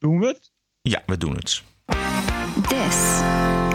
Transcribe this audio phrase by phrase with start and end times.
[0.00, 0.52] Doen we het?
[0.82, 1.62] Ja, we doen het.
[2.68, 3.20] This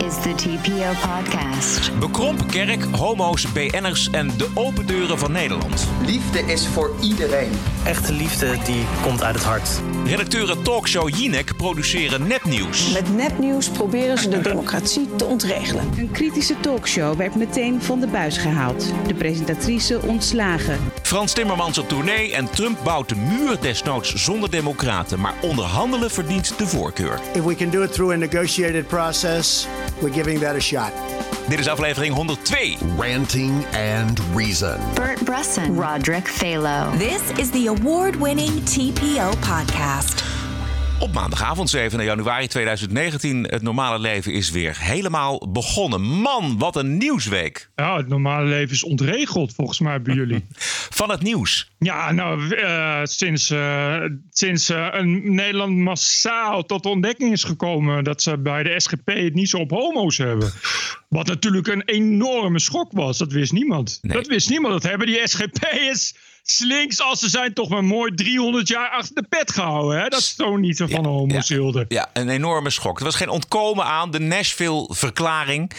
[0.06, 2.00] is the TPO podcast.
[2.00, 5.88] Bekrompen kerk, homo's, BN'ers en de open deuren van Nederland.
[6.06, 7.52] Liefde is voor iedereen.
[7.86, 9.70] Echte liefde die komt uit het hart.
[10.06, 12.94] Redacteuren talkshow Jinek produceren nepnieuws.
[12.94, 15.90] Met nepnieuws proberen ze de democratie te ontregelen.
[15.98, 18.94] Een kritische talkshow werd meteen van de buis gehaald.
[19.08, 20.80] De presentatrice ontslagen.
[21.02, 25.20] Frans Timmermans op tournee en Trump bouwt de muur desnoods zonder democraten.
[25.20, 27.20] Maar onderhandelen verdient de voorkeur.
[27.34, 29.68] If we can do it through a negotiated process,
[30.02, 30.92] we're giving that a shot.
[31.48, 32.84] Dit is aflevering 102.
[32.98, 34.80] Ranting and Reason.
[34.96, 36.98] Bert Brusson, Roderick Phalo.
[36.98, 40.35] This is the award-winning TPO podcast.
[41.00, 43.44] Op maandagavond 7 januari 2019.
[43.44, 46.02] Het normale leven is weer helemaal begonnen.
[46.02, 47.70] Man, wat een nieuwsweek.
[47.76, 50.46] Ja, het normale leven is ontregeld volgens mij bij jullie.
[51.00, 51.72] Van het nieuws.
[51.80, 58.04] Ja, nou, uh, sinds, uh, sinds uh, een Nederland massaal tot de ontdekking is gekomen
[58.04, 60.52] dat ze bij de SGP het niet zo op homo's hebben.
[61.10, 63.18] Wat natuurlijk een enorme schok was.
[63.18, 64.00] Dat wist niemand.
[64.02, 64.18] Nee.
[64.18, 64.74] Dat wist niemand.
[64.74, 66.14] Dat hebben die SGP'ers
[66.46, 70.02] slinks als ze zijn toch maar mooi 300 jaar achter de pet gehouden.
[70.02, 70.10] Hè?
[70.10, 72.98] Dat is toch niet zo van ja, homo's ja, ja, een enorme schok.
[72.98, 75.72] Er was geen ontkomen aan de Nashville-verklaring.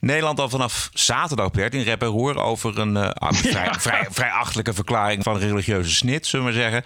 [0.00, 4.30] Nederland al vanaf zaterdag werd in rep en roer over een uh, vrij, vrij, vrij
[4.30, 6.84] achtelijke verklaring van religieuze snit, zullen we maar zeggen.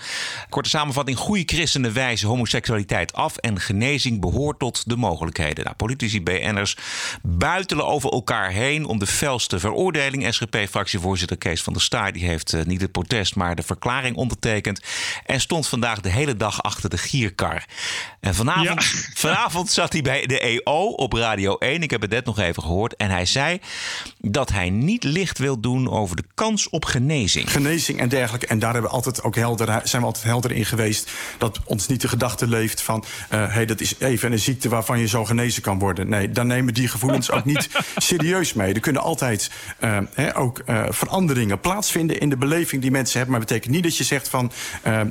[0.48, 5.64] Korte samenvatting: goede christenen wijzen homoseksualiteit af en genezing behoort tot de mogelijkheden.
[5.64, 6.76] Nou, politici, BN'ers
[7.22, 10.34] buitelen over elkaar heen om de felste veroordeling.
[10.34, 14.80] SGP-fractievoorzitter Kees van der Staaij die heeft uh, niet het protest maar de verklaring ondertekend.
[15.24, 17.64] En stond vandaag de hele dag achter de gierkar.
[18.20, 18.98] En vanavond, ja.
[19.28, 21.82] vanavond zat hij bij de EO op Radio 1.
[21.82, 22.96] Ik heb het net nog even gehoord.
[22.96, 23.60] En hij zei
[24.20, 27.50] dat hij niet licht wil doen over de kans op genezing.
[27.50, 28.46] Genezing en dergelijke.
[28.46, 31.10] En daar hebben we altijd ook helder, zijn we altijd helder in geweest.
[31.38, 33.04] Dat ons niet de gedachte leeft van...
[33.32, 36.08] Uh, hey, dat is even een ziekte waarvan je zo genezen kan worden.
[36.08, 38.74] Nee, dan nemen die gevoelens ook niet serieus mee.
[38.74, 43.30] Er kunnen altijd uh, he, ook uh, veranderingen plaatsvinden in de beleving die mensen hebben.
[43.30, 44.52] Maar dat betekent niet dat je zegt van...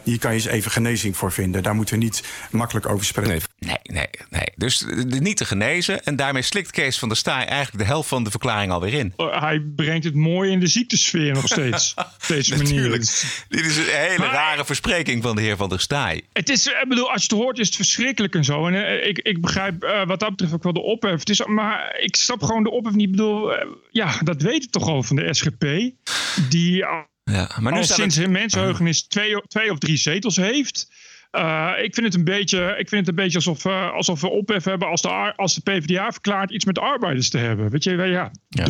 [0.04, 1.64] hier kan je eens even genezing voor vinden.
[1.64, 3.30] Daar moeten we niet makkelijk over spreken.
[3.60, 4.08] Nee, nee, nee.
[4.30, 4.48] nee.
[4.56, 6.04] Dus niet te genezen.
[6.04, 9.14] En daarmee slikt Kees van der Staaij eigenlijk de helft van de verklaring alweer in.
[9.16, 11.94] Oh, hij brengt het mooi in de ziektesfeer nog steeds.
[11.98, 12.90] op deze manier.
[12.90, 16.22] Dit is een hele maar, rare verspreking van de heer van der Staaij.
[16.34, 18.68] Het is, ik bedoel, als je het hoort is het verschrikkelijk en zo.
[18.68, 21.20] En uh, ik, ik begrijp uh, wat dat betreft ook wel de ophef.
[21.20, 23.06] Het is, maar ik snap gewoon de ophef niet.
[23.06, 25.66] Ik bedoel, uh, ja, dat weet ik toch al van de SGP.
[26.50, 26.86] Die
[27.32, 28.30] ja, maar nu al sinds het...
[28.30, 30.88] mensenheugenis twee, twee of drie zetels heeft.
[31.32, 34.30] Uh, ik vind het een beetje, ik vind het een beetje alsof, uh, alsof we
[34.30, 37.70] ophef hebben als de, als de PvdA verklaart iets met de arbeiders te hebben.
[37.70, 38.66] Weet je, ja, ja.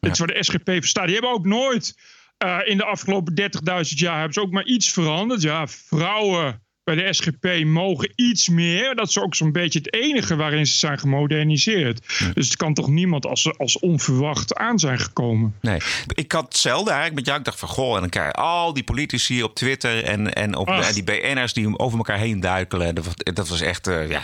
[0.00, 1.04] Dit is waar de SGP voor staat.
[1.04, 1.96] Die hebben ook nooit
[2.44, 3.48] uh, in de afgelopen 30.000
[3.80, 5.42] jaar hebben ze ook maar iets veranderd.
[5.42, 6.62] Ja, vrouwen
[6.94, 8.94] bij de SGP mogen iets meer.
[8.94, 12.00] Dat is ook zo'n beetje het enige waarin ze zijn gemoderniseerd.
[12.34, 15.54] Dus het kan toch niemand als, als onverwacht aan zijn gekomen.
[15.60, 15.78] Nee,
[16.14, 17.38] ik had hetzelfde eigenlijk met jou.
[17.38, 20.04] Ik dacht van, goh, en dan krijg je al die politici op Twitter...
[20.04, 22.94] en, en, op, en die BN'ers die over elkaar heen duikelen.
[22.94, 24.22] Dat, dat was echt, uh, ja...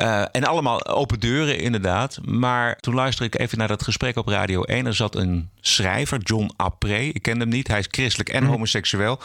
[0.00, 2.18] Uh, en allemaal open deuren, inderdaad.
[2.24, 4.86] Maar toen luisterde ik even naar dat gesprek op Radio 1.
[4.86, 6.98] Er zat een schrijver, John Apré.
[6.98, 7.68] Ik ken hem niet.
[7.68, 8.48] Hij is christelijk en mm.
[8.48, 9.20] homoseksueel.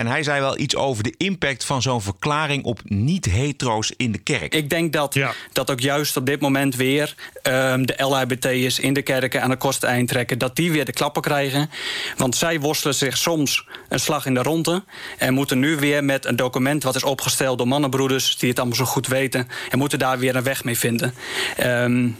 [0.00, 4.18] En hij zei wel iets over de impact van zo'n verklaring op niet-hetero's in de
[4.18, 4.54] kerk.
[4.54, 5.32] Ik denk dat, ja.
[5.52, 9.56] dat ook juist op dit moment weer um, de LHBT'ers in de kerken aan de
[9.56, 10.38] kosten eind trekken.
[10.38, 11.70] Dat die weer de klappen krijgen.
[12.16, 14.84] Want zij worstelen zich soms een slag in de ronde.
[15.18, 18.36] En moeten nu weer met een document wat is opgesteld door mannenbroeders.
[18.36, 19.48] die het allemaal zo goed weten.
[19.70, 21.14] En moeten daar weer een weg mee vinden.
[21.60, 22.16] Um,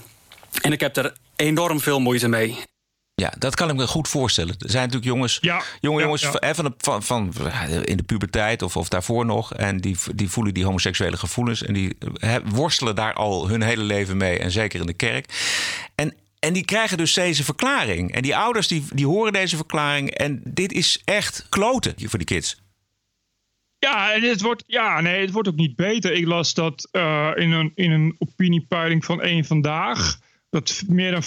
[0.61, 2.59] en ik heb er enorm veel moeite mee.
[3.15, 4.55] Ja, dat kan ik me goed voorstellen.
[4.59, 6.55] Er zijn natuurlijk jongens, ja, jonge ja, jongens ja.
[6.55, 7.33] Van, van, van,
[7.85, 9.55] in de puberteit of, of daarvoor nog.
[9.55, 11.63] En die, die voelen die homoseksuele gevoelens.
[11.63, 14.39] En die he, worstelen daar al hun hele leven mee.
[14.39, 15.33] En zeker in de kerk.
[15.95, 18.15] En, en die krijgen dus deze verklaring.
[18.15, 20.11] En die ouders die, die horen deze verklaring.
[20.11, 22.61] En dit is echt kloten voor die kids.
[23.81, 26.13] Ja, en het wordt, ja, nee, het wordt ook niet beter.
[26.13, 30.19] Ik las dat uh, in, een, in een opiniepeiling van één vandaag
[30.51, 31.27] dat meer dan 65%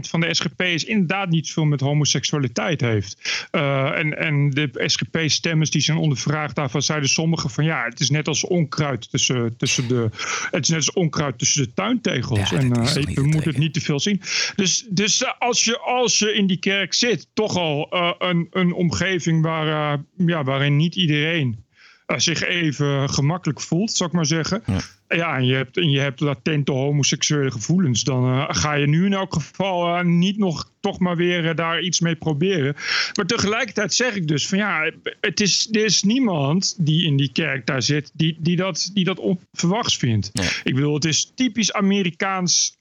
[0.00, 3.46] van de SGP'ers inderdaad niet veel met homoseksualiteit heeft.
[3.52, 8.10] Uh, en, en de SGP-stemmers die zijn ondervraagd, daarvan zeiden sommigen van ja, het is
[8.10, 10.08] net als onkruid tussen, tussen de.
[10.50, 12.50] Het is net als onkruid tussen de tuintegels.
[12.50, 14.20] Ja, en uh, we moeten het niet te veel zien.
[14.56, 17.88] Dus, dus uh, als, je, als je in die kerk zit, toch al
[18.18, 21.62] een, een omgeving waar, ja, waarin niet iedereen
[22.06, 24.62] zich even gemakkelijk voelt, zou ik maar zeggen.
[24.66, 24.80] Ja
[25.16, 29.04] ja, en je hebt, en je hebt latente homoseksuele gevoelens, dan uh, ga je nu
[29.04, 32.74] in elk geval uh, niet nog toch maar weer uh, daar iets mee proberen.
[33.14, 34.90] Maar tegelijkertijd zeg ik dus van ja,
[35.20, 39.04] het is, er is niemand die in die kerk daar zit die, die, dat, die
[39.04, 40.30] dat onverwachts vindt.
[40.32, 40.48] Nee.
[40.64, 42.76] Ik bedoel, het is typisch Amerikaans,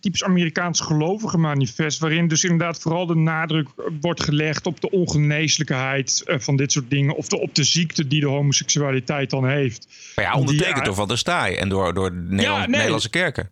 [0.00, 3.68] typisch Amerikaans gelovige manifest, waarin dus inderdaad vooral de nadruk
[4.00, 8.20] wordt gelegd op de ongeneeslijkheid van dit soort dingen, of de, op de ziekte die
[8.20, 9.88] de homoseksualiteit dan heeft.
[10.16, 12.68] Maar ja, ondertekend door Van der Staaij en door, door Nederland, ja, nee.
[12.68, 13.50] Nederlandse kerken.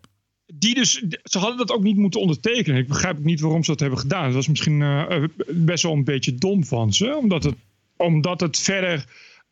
[0.53, 2.79] Die dus, ze hadden dat ook niet moeten ondertekenen.
[2.79, 4.25] Ik begrijp niet waarom ze dat hebben gedaan.
[4.25, 7.15] Dat was misschien uh, best wel een beetje dom van ze.
[7.15, 7.55] Omdat het,
[7.97, 9.05] omdat het verder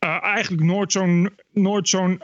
[0.04, 0.62] uh, eigenlijk
[1.52, 2.20] nooit zo'n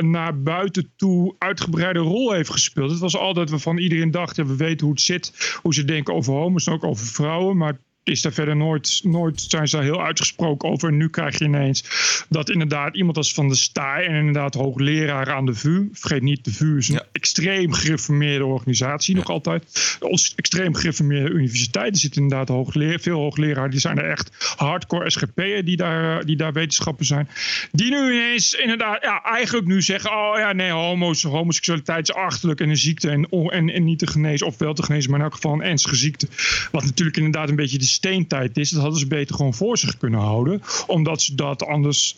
[0.00, 2.90] naar buiten toe uitgebreide rol heeft gespeeld.
[2.90, 5.58] Het was altijd waarvan iedereen dacht, we weten hoe het zit.
[5.62, 7.56] Hoe ze denken over homo's en ook over vrouwen.
[7.56, 10.88] Maar is daar verder nooit, nooit zijn ze daar heel uitgesproken over.
[10.88, 11.84] En nu krijg je ineens
[12.28, 15.88] dat inderdaad iemand als Van de Staaij en inderdaad hoogleraar aan de VU.
[15.92, 17.06] Vergeet niet, de VU is een ja.
[17.12, 19.20] extreem gereformeerde organisatie, ja.
[19.20, 19.96] nog altijd.
[20.00, 22.66] Ons extreem gereformeerde universiteiten zitten inderdaad
[23.02, 23.70] veel hoogleraren.
[23.70, 27.28] Die zijn er echt hardcore SGP'en die daar, die daar wetenschappen zijn.
[27.72, 32.60] Die nu ineens inderdaad, ja, eigenlijk nu zeggen: oh ja, nee, homo's, homoseksualiteit is achterlijk
[32.60, 35.24] en een ziekte en, en, en niet te genezen, of wel te genezen, maar in
[35.24, 36.28] elk geval een ernstige ziekte.
[36.70, 38.70] Wat natuurlijk inderdaad een beetje de steentijd is.
[38.70, 40.62] Dat hadden ze beter gewoon voor zich kunnen houden.
[40.86, 42.16] Omdat ze dat anders,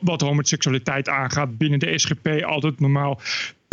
[0.00, 3.20] wat homoseksualiteit aangaat, binnen de SGP altijd normaal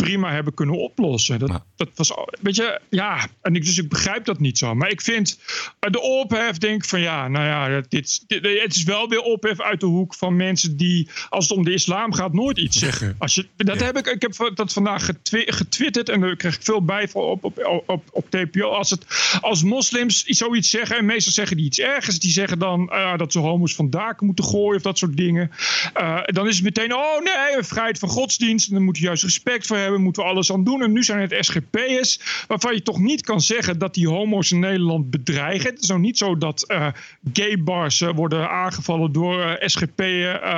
[0.02, 1.38] prima hebben kunnen oplossen.
[1.38, 4.74] Dat, dat was, weet je, ja, en ik, dus ik begrijp dat niet zo.
[4.74, 5.38] Maar ik vind
[5.78, 9.80] de ophef, denk van ja, nou ja, dit, dit, het is wel weer ophef uit
[9.80, 13.14] de hoek van mensen die, als het om de islam gaat, nooit iets zeggen.
[13.18, 16.62] Als je, dat heb ik, ik heb dat vandaag getwi getwitterd en daar krijg ik
[16.62, 18.68] veel bijval op, op, op, op TPO.
[18.68, 19.06] Als, het,
[19.40, 23.32] als moslims zoiets zeggen, en meestal zeggen die iets ergens, die zeggen dan uh, dat
[23.32, 25.50] ze homo's van daken moeten gooien of dat soort dingen.
[26.00, 29.22] Uh, dan is het meteen, oh nee, vrijheid van godsdienst, en dan moet je juist
[29.22, 30.82] respect voor hebben moeten we alles aan doen.
[30.82, 34.58] En nu zijn het SGP'ers, waarvan je toch niet kan zeggen dat die homo's in
[34.58, 35.70] Nederland bedreigen.
[35.70, 36.86] Het is nou niet zo dat uh,
[37.32, 40.02] gaybars uh, worden aangevallen door uh, SGP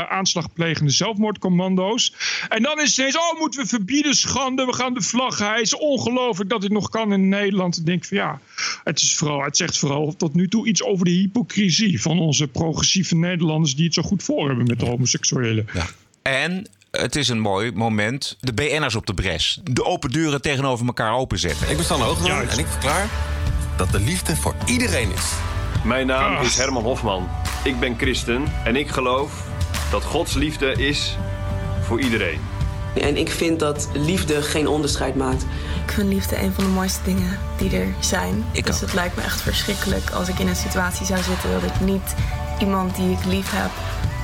[0.09, 2.15] aanslagplegende zelfmoordcommando's.
[2.49, 5.81] En dan is het ineens, oh, moeten we verbieden, schande, we gaan de vlag hijsen.
[5.81, 7.79] Ongelooflijk dat dit nog kan in Nederland.
[7.79, 8.41] Ik denk van ja,
[8.85, 12.49] het, is vooral, het zegt vooral tot nu toe iets over de hypocrisie van onze
[12.49, 15.67] progressieve Nederlanders die het zo goed voor hebben met de homoseksuelen.
[15.73, 15.87] Ja.
[16.23, 18.37] En het is een mooi moment.
[18.41, 19.61] De BN'ers op de bres.
[19.63, 21.69] De open deuren tegenover elkaar openzetten.
[21.71, 23.09] Ik ben Stan Hoogland en ik verklaar
[23.77, 25.33] dat de liefde voor iedereen is.
[25.85, 27.29] Mijn naam is Herman Hofman.
[27.65, 29.47] Ik ben christen en ik geloof
[29.91, 31.17] dat Gods liefde is
[31.83, 32.41] voor iedereen.
[32.95, 35.43] En ik vind dat liefde geen onderscheid maakt.
[35.87, 38.45] Ik vind liefde een van de mooiste dingen die er zijn.
[38.53, 41.63] Ik dus het lijkt me echt verschrikkelijk als ik in een situatie zou zitten dat
[41.63, 42.15] ik niet
[42.59, 43.71] iemand die ik lief heb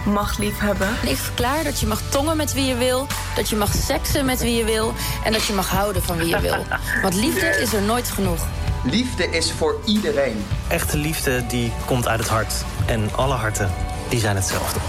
[0.08, 0.88] mag liefhebben.
[1.02, 3.06] Ik verklaar dat je mag tongen met wie je wil,
[3.36, 4.92] dat je mag seksen met wie je wil
[5.24, 6.64] en dat je mag houden van wie je wil.
[7.02, 8.46] Want liefde is er nooit genoeg.
[8.84, 10.44] Liefde is voor iedereen.
[10.68, 12.54] Echte liefde die komt uit het hart.
[12.86, 13.70] En alle harten
[14.08, 14.80] die zijn hetzelfde.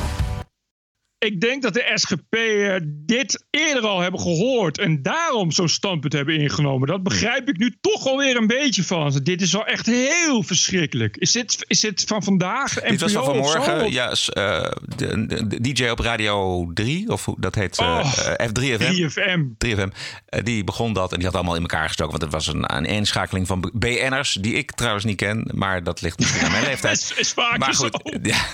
[1.19, 6.13] Ik denk dat de SGP uh, dit eerder al hebben gehoord en daarom zo'n standpunt
[6.13, 6.87] hebben ingenomen.
[6.87, 9.19] Dat begrijp ik nu toch alweer een beetje van.
[9.23, 11.17] Dit is wel echt heel verschrikkelijk.
[11.17, 12.73] Is dit, is dit van vandaag?
[12.73, 13.91] Dit was van vanmorgen.
[13.91, 18.13] Ja, uh, de, de, DJ op Radio 3, of hoe dat heet, uh, oh,
[18.47, 18.81] F3FM.
[18.81, 19.41] 3FM.
[19.65, 19.89] 3FM.
[20.43, 22.19] die begon dat en die had allemaal in elkaar gestoken.
[22.19, 25.49] Want het was een, een inschakeling van BN'ers, die ik trouwens niet ken.
[25.53, 26.97] Maar dat ligt misschien aan mijn leeftijd.
[26.97, 28.45] is, is vaak maar goed, ja,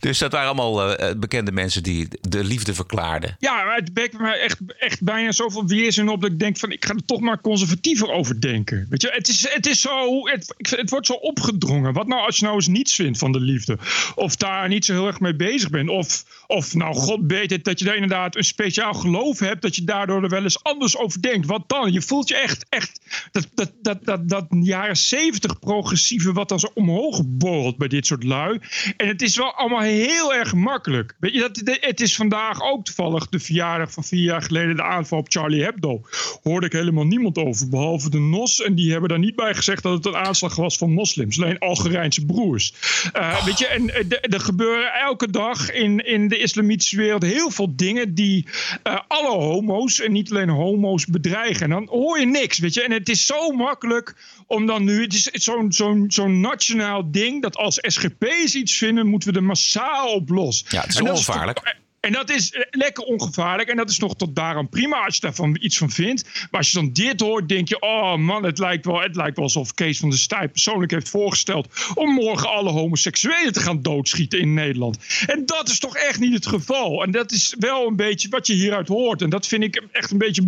[0.00, 3.36] dus dat waren allemaal bekende mensen die de liefde verklaarde.
[3.38, 6.72] Ja, maar het wekt me echt, echt bijna zoveel weerzin op dat ik denk van
[6.72, 8.86] ik ga er toch maar conservatiever over denken.
[8.90, 11.92] Weet je, het is, het is zo, het, het wordt zo opgedrongen.
[11.92, 13.78] Wat nou als je nou eens niets vindt van de liefde?
[14.14, 15.88] Of daar niet zo heel erg mee bezig bent?
[15.88, 19.76] Of, of nou, God weet het, dat je daar inderdaad een speciaal geloof hebt, dat
[19.76, 21.46] je daardoor er wel eens anders over denkt.
[21.46, 21.92] Wat dan?
[21.92, 23.00] Je voelt je echt, echt
[23.32, 28.06] dat, dat, dat, dat, dat jaren zeventig progressieve wat dan zo omhoog borrelt bij dit
[28.06, 28.58] soort lui.
[28.96, 31.16] En het is wel allemaal heel erg makkelijk.
[31.18, 34.82] Weet je, dat, het is vandaag ook toevallig de verjaardag van vier jaar geleden de
[34.82, 36.00] aanval op Charlie Hebdo.
[36.42, 38.62] Hoorde ik helemaal niemand over, behalve de NOS.
[38.62, 41.40] En die hebben daar niet bij gezegd dat het een aanslag was van moslims.
[41.40, 42.74] Alleen Algerijnse broers.
[43.16, 47.76] Uh, Weet je, en er gebeuren elke dag in, in de islamitische wereld heel veel
[47.76, 48.46] dingen die
[48.84, 51.62] uh, alle homo's en niet alleen homo's bedreigen.
[51.62, 52.82] En dan hoor je niks, weet je.
[52.82, 54.16] En het is zo makkelijk
[54.46, 59.06] om dan nu, het is zo'n zo'n zo'n nationaal ding dat als SGP's iets vinden,
[59.06, 60.64] moeten we er massaal op los.
[60.68, 63.68] Ja, het is ongevaarlijk En dat is eh, lekker ongevaarlijk.
[63.68, 66.24] En dat is nog tot daaraan prima als je daarvan iets van vindt.
[66.50, 69.36] Maar als je dan dit hoort, denk je: oh man, het lijkt wel, het lijkt
[69.36, 71.68] wel alsof Kees van der Staaij persoonlijk heeft voorgesteld.
[71.94, 74.98] om morgen alle homoseksuelen te gaan doodschieten in Nederland.
[75.26, 77.02] En dat is toch echt niet het geval.
[77.02, 79.22] En dat is wel een beetje wat je hieruit hoort.
[79.22, 80.42] En dat vind ik echt een beetje.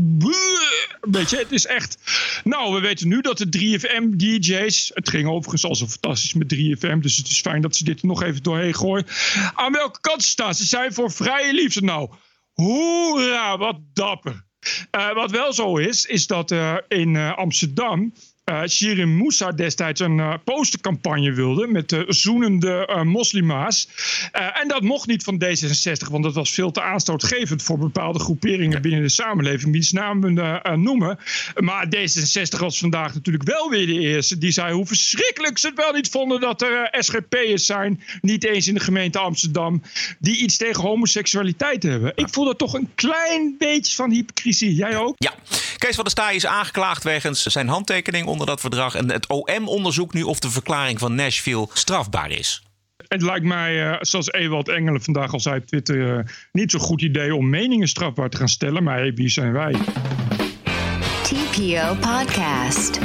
[1.03, 1.99] Een beetje het is echt.
[2.45, 4.91] Nou, we weten nu dat de 3FM-DJ's.
[4.95, 6.99] Het ging overigens al zo fantastisch met 3FM.
[6.99, 9.07] Dus het is fijn dat ze dit nog even doorheen gooien.
[9.55, 10.55] Aan welke kant staan?
[10.55, 11.83] Ze zijn voor vrije liefde.
[11.83, 12.11] Nou,
[12.53, 14.45] hoera, wat dapper.
[14.97, 18.13] Uh, wat wel zo is, is dat uh, in uh, Amsterdam
[18.45, 23.89] uh, Shirin Moussa destijds een uh, postercampagne wilde met uh, zoenende moslima's.
[24.33, 28.83] en dat mocht niet van D66, want dat was veel te aanstootgevend voor bepaalde groeperingen
[28.83, 30.35] binnen de samenleving, wiens namen
[30.83, 31.19] noemen.
[31.55, 35.77] Maar D66 was vandaag natuurlijk wel weer de eerste die zei hoe verschrikkelijk ze het
[35.77, 39.83] wel niet vonden dat er SGP'ers zijn, niet eens in de gemeente Amsterdam,
[40.19, 42.13] die iets tegen homoseksualiteit hebben.
[42.15, 44.75] Ik voel dat toch een klein beetje van hypocrisie.
[44.75, 45.15] Jij ook?
[45.19, 45.35] Ja,
[45.79, 48.95] Kees van der Staaij is aangeklaagd wegens zijn handtekening onder dat verdrag.
[48.95, 52.63] En het OM onderzoekt nu of de verklaring van Nashville strafbaar is.
[53.09, 56.81] Het lijkt mij, uh, zoals Ewald Engelen vandaag al zei op Twitter, uh, niet zo'n
[56.81, 58.83] goed idee om meningen strafbaar te gaan stellen.
[58.83, 59.73] Maar hey, wie zijn wij?
[61.23, 63.01] TPO Podcast.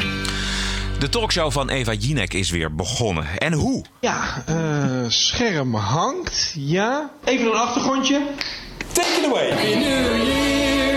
[1.00, 3.26] De talkshow van Eva Jinek is weer begonnen.
[3.38, 3.86] En hoe?
[4.02, 6.54] Ja, uh, scherm hangt.
[6.58, 7.12] Ja.
[7.26, 8.22] Even een achtergrondje.
[8.94, 9.50] Take it away.
[9.50, 10.97] Happy New Year.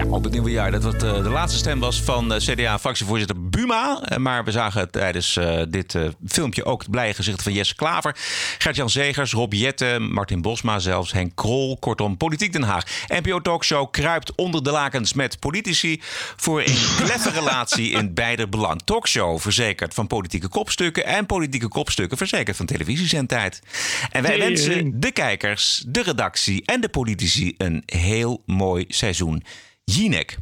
[0.00, 0.70] Ja, op het nieuwe jaar.
[0.70, 4.02] Dat wat, uh, de laatste stem was van uh, CDA-fractievoorzitter Buma.
[4.12, 5.38] Uh, maar we zagen tijdens
[5.68, 8.16] dit filmpje ook het blije gezicht van Jesse Klaver.
[8.58, 11.76] Gert-Jan Zegers, Rob Jette, Martin Bosma zelfs, Henk Krol.
[11.78, 12.84] Kortom, Politiek Den Haag.
[13.06, 16.00] NPO Talkshow kruipt onder de lakens met politici...
[16.36, 18.80] voor een kleffe relatie in beide belang.
[18.84, 21.04] Talkshow verzekerd van politieke kopstukken...
[21.04, 23.62] en politieke kopstukken verzekerd van televisiezendtijd.
[24.10, 27.54] En wij wensen de kijkers, de redactie en de politici...
[27.56, 29.42] een heel mooi seizoen
[29.90, 30.38] Jinek.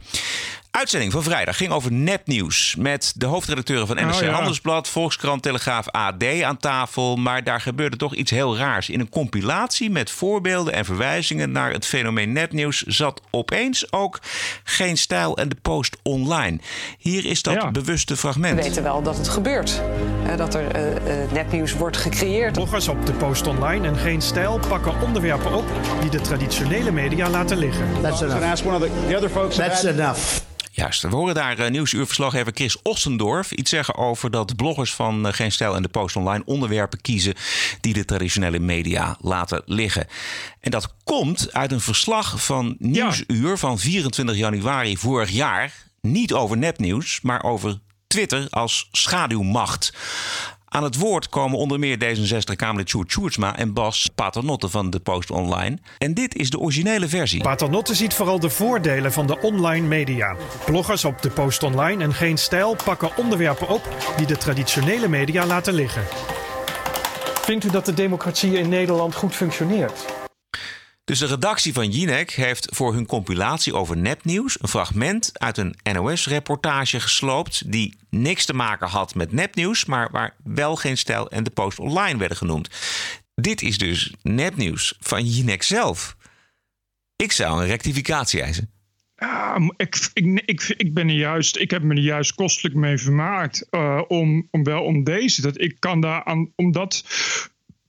[0.71, 2.75] Uitzending van vrijdag ging over nepnieuws.
[2.79, 4.31] Met de hoofdredacteuren van NRC oh, ja.
[4.31, 7.17] Handelsblad, Volkskrant, Telegraaf, AD aan tafel.
[7.17, 8.89] Maar daar gebeurde toch iets heel raars.
[8.89, 14.21] In een compilatie met voorbeelden en verwijzingen naar het fenomeen nepnieuws zat opeens ook
[14.65, 16.59] geen stijl en de post online.
[16.99, 17.71] Hier is dat ja.
[17.71, 18.57] bewuste fragment.
[18.57, 19.83] We weten wel dat het gebeurt.
[20.37, 22.53] Dat er uh, uh, nepnieuws wordt gecreëerd.
[22.53, 25.65] Bloggers op de post online en geen stijl pakken onderwerpen op
[26.01, 27.87] die de traditionele media laten liggen.
[28.03, 28.63] That's enough.
[29.57, 30.47] That's enough.
[30.79, 35.33] Juist, we horen daar uh, nieuwsuurverslaggever Chris Ossendorf iets zeggen over dat bloggers van uh,
[35.33, 37.35] Geen Stijl en de Post Online onderwerpen kiezen
[37.81, 40.07] die de traditionele media laten liggen.
[40.61, 43.57] En dat komt uit een verslag van Nieuwsuur ja.
[43.57, 45.73] van 24 januari vorig jaar.
[46.01, 49.93] Niet over nepnieuws, maar over Twitter als schaduwmacht.
[50.69, 55.31] Aan het woord komen onder meer D66-Kamerlid Sjoerd Sjoerdsma en Bas Paternotte van de Post
[55.31, 55.79] Online.
[55.99, 57.43] En dit is de originele versie.
[57.43, 60.37] Paternotte ziet vooral de voordelen van de online media.
[60.65, 65.47] Bloggers op de Post Online en Geen Stijl pakken onderwerpen op die de traditionele media
[65.47, 66.03] laten liggen.
[67.43, 70.28] Vindt u dat de democratie in Nederland goed functioneert?
[71.09, 75.77] Dus de redactie van Jinek heeft voor hun compilatie over nepnieuws een fragment uit een
[75.93, 81.45] NOS-reportage gesloopt die niks te maken had met nepnieuws, maar waar wel geen stijl en
[81.45, 82.69] de post online werden genoemd.
[83.35, 86.17] Dit is dus nepnieuws van Jinek zelf.
[87.17, 88.71] Ik zou een rectificatie eisen.
[89.17, 92.99] Ja, ik, ik, ik, ik, ben er juist, ik heb me er juist kostelijk mee
[92.99, 93.67] vermaakt.
[93.71, 95.41] Uh, om, om wel om deze.
[95.41, 97.05] Dat ik kan daar aan, omdat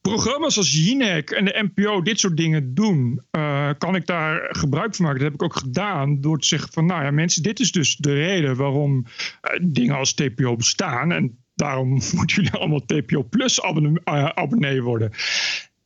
[0.02, 4.96] programma's als Jinek en de NPO dit soort dingen doen, uh, kan ik daar gebruik
[4.96, 5.20] van maken.
[5.20, 7.96] Dat heb ik ook gedaan door te zeggen van, nou ja, mensen, dit is dus
[7.96, 11.12] de reden waarom uh, dingen als TPO bestaan.
[11.12, 15.12] En daarom moeten jullie allemaal TPO Plus uh, abonnee worden.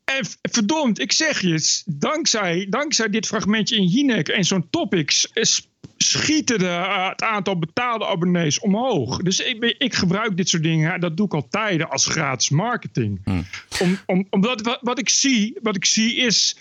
[0.04, 5.30] En verdomd, ik zeg je, dankzij, dankzij dit fragmentje in Jinek en zo'n topics
[6.04, 9.18] schieten de, uh, het aantal betaalde abonnees omhoog.
[9.18, 13.22] Dus ik, ik, gebruik dit soort dingen, dat doe ik al tijden als gratis marketing.
[13.24, 13.46] Hmm.
[13.80, 16.58] Om, om, omdat wat, wat, ik zie, wat ik zie is,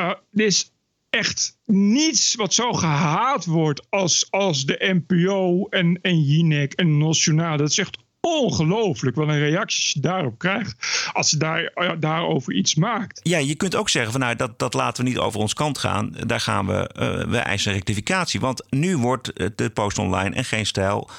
[0.00, 0.70] uh, er is
[1.10, 7.56] echt niets wat zo gehaat wordt als, als de NPO en, en Jinek en Nationaal.
[7.56, 10.76] Dat is echt ongelooflijk wat een reacties je daarop krijgt
[11.12, 13.20] als ze daar, daarover iets maakt.
[13.22, 15.78] Ja, je kunt ook zeggen van nou dat, dat laten we niet over ons kant
[15.78, 16.14] gaan.
[16.26, 18.40] Daar gaan we, uh, we eisen rectificatie.
[18.40, 21.10] Want nu wordt de post online en geen stijl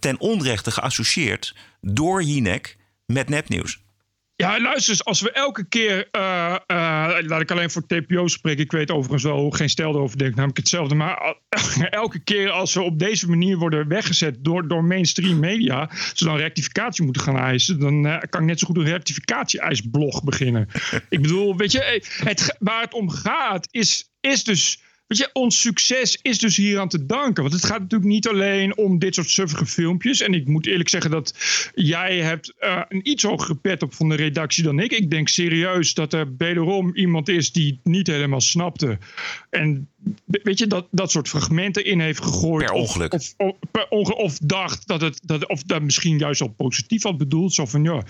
[0.00, 2.76] ten onrechte geassocieerd door Jinek
[3.06, 3.82] met nepnieuws.
[4.40, 8.64] Ja, luister eens, als we elke keer, uh, uh, laat ik alleen voor TPO spreken,
[8.64, 11.34] ik weet overigens wel geen stijl erover namelijk hetzelfde, maar
[11.90, 16.36] elke keer als we op deze manier worden weggezet door, door mainstream media, ze dan
[16.36, 20.68] rectificatie moeten gaan eisen, dan uh, kan ik net zo goed een rectificatie-eisblog beginnen.
[21.08, 25.60] ik bedoel, weet je, het, waar het om gaat is, is dus Weet je, ons
[25.60, 27.42] succes is dus hier aan te danken.
[27.42, 30.20] Want het gaat natuurlijk niet alleen om dit soort suffige filmpjes.
[30.20, 31.34] En ik moet eerlijk zeggen dat
[31.74, 34.92] jij hebt uh, een iets hogere pet op van de redactie dan ik.
[34.92, 38.98] Ik denk serieus dat er wederom iemand is die het niet helemaal snapte.
[39.50, 39.88] En
[40.24, 42.66] weet je, dat, dat soort fragmenten in heeft gegooid.
[42.66, 43.12] Per ongeluk.
[43.12, 47.02] Of, of, per ongeluk, of dacht dat het, dat, of dat misschien juist al positief
[47.02, 47.54] had bedoeld.
[47.54, 48.02] Zo van, ja,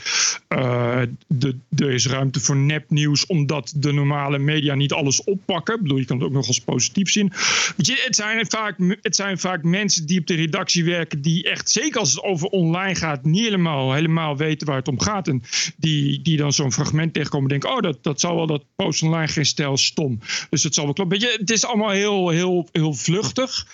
[0.49, 5.75] uh, de, er is ruimte voor nepnieuws omdat de normale media niet alles oppakken.
[5.75, 7.33] Ik bedoel, je kan het ook nog als positief zien.
[7.77, 11.45] Weet je, het zijn vaak, het zijn vaak mensen die op de redactie werken die
[11.45, 15.29] echt, zeker als het over online gaat, niet helemaal, helemaal weten waar het om gaat.
[15.29, 15.43] En
[15.77, 19.03] die, die dan zo'n fragment tegenkomen en denken, oh, dat, dat zal wel dat post
[19.03, 20.19] online geen stijl stom.
[20.51, 21.19] Dus het zal wel kloppen.
[21.19, 23.67] Weet je, het is allemaal heel, heel, heel vluchtig.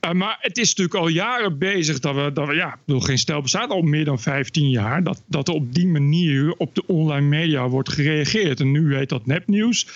[0.00, 3.18] Uh, maar het is natuurlijk al jaren bezig dat we, dat we ja, bedoel, geen
[3.18, 6.86] stel bestaat al meer dan 15 jaar, dat, dat er op die manier op de
[6.86, 8.60] online media wordt gereageerd.
[8.60, 9.86] En nu heet dat nepnieuws.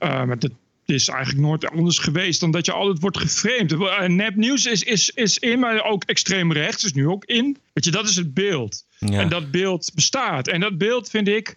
[0.00, 0.50] Uh, maar dat,
[0.94, 3.72] is eigenlijk nooit anders geweest dan dat je altijd wordt geframed.
[3.72, 7.56] Uh, nepnieuws is, is, is in, maar ook extreem rechts is nu ook in.
[7.72, 8.84] Weet je, dat is het beeld.
[8.98, 9.20] Ja.
[9.20, 10.48] En dat beeld bestaat.
[10.48, 11.56] En dat beeld vind ik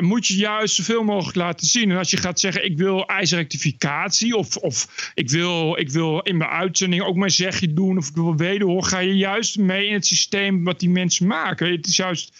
[0.00, 1.90] moet je juist zoveel mogelijk laten zien.
[1.90, 6.36] En als je gaat zeggen, ik wil ijsrectificatie of, of ik, wil, ik wil in
[6.36, 9.94] mijn uitzending ook mijn zegje doen of ik wil wederhoor, ga je juist mee in
[9.94, 11.72] het systeem wat die mensen maken.
[11.72, 12.32] Het is juist...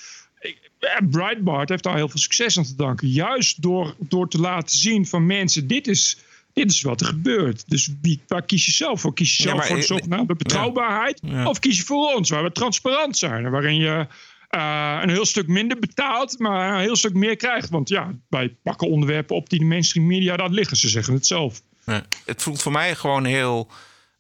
[1.11, 3.09] Breitbart heeft daar heel veel succes aan te danken.
[3.09, 6.19] Juist door, door te laten zien van mensen, dit is,
[6.53, 7.65] dit is wat er gebeurt.
[7.69, 9.15] Dus wie, waar kies je zelf voor?
[9.15, 11.21] Kies je zelf ja, maar, voor de zogenaamde betrouwbaarheid?
[11.23, 11.33] Ja.
[11.33, 11.49] Ja.
[11.49, 13.51] Of kies je voor ons, waar we transparant zijn?
[13.51, 14.07] Waarin je
[14.55, 17.71] uh, een heel stuk minder betaalt, maar een heel stuk meer krijgt.
[17.71, 20.77] Want ja, wij pakken onderwerpen op die de mainstream media daar liggen.
[20.77, 21.61] Ze zeggen het zelf.
[21.87, 23.71] Ja, het voelt voor mij gewoon heel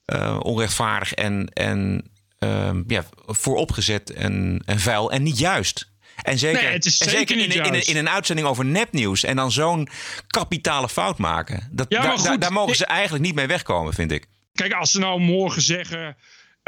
[0.06, 5.90] uh, onrechtvaardig en, en uh, ja, vooropgezet en, en vuil en niet juist.
[6.22, 9.24] En zeker, nee, het is en zeker, in, in, in, in, een uitzending over nepnieuws
[9.24, 9.88] en dan zo'n
[10.26, 11.68] kapitale fout maken.
[11.70, 14.26] Dat, ja, daar, daar mogen ze eigenlijk niet mee wegkomen, vind ik.
[14.54, 16.16] Kijk, als ze nou morgen zeggen.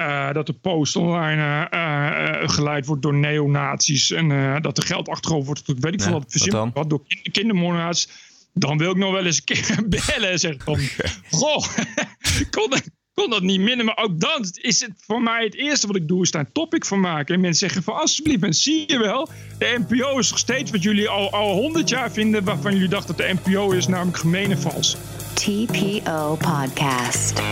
[0.00, 4.10] Uh, dat de post online uh, uh, geleid wordt door neonazies.
[4.10, 5.62] En dat er geld achterover wordt.
[5.80, 6.70] Weet ik veel wat verzin.
[6.72, 8.08] Wat door kindermoordenaars.
[8.54, 10.78] Dan wil ik nog wel eens een keer bellen en zeggen van...
[11.30, 11.66] Goh,
[12.56, 12.82] kon dat,
[13.14, 13.84] kon dat niet minder.
[13.84, 16.22] Maar ook dan is het voor mij het eerste wat ik doe...
[16.22, 17.34] is daar een topic van maken.
[17.34, 19.28] En mensen zeggen van alsjeblieft, en zie je wel...
[19.58, 22.44] de NPO is nog steeds wat jullie al, al 100 jaar vinden...
[22.44, 24.96] waarvan jullie dachten dat de NPO is namelijk gemeen en vals.
[25.34, 27.42] TPO Podcast.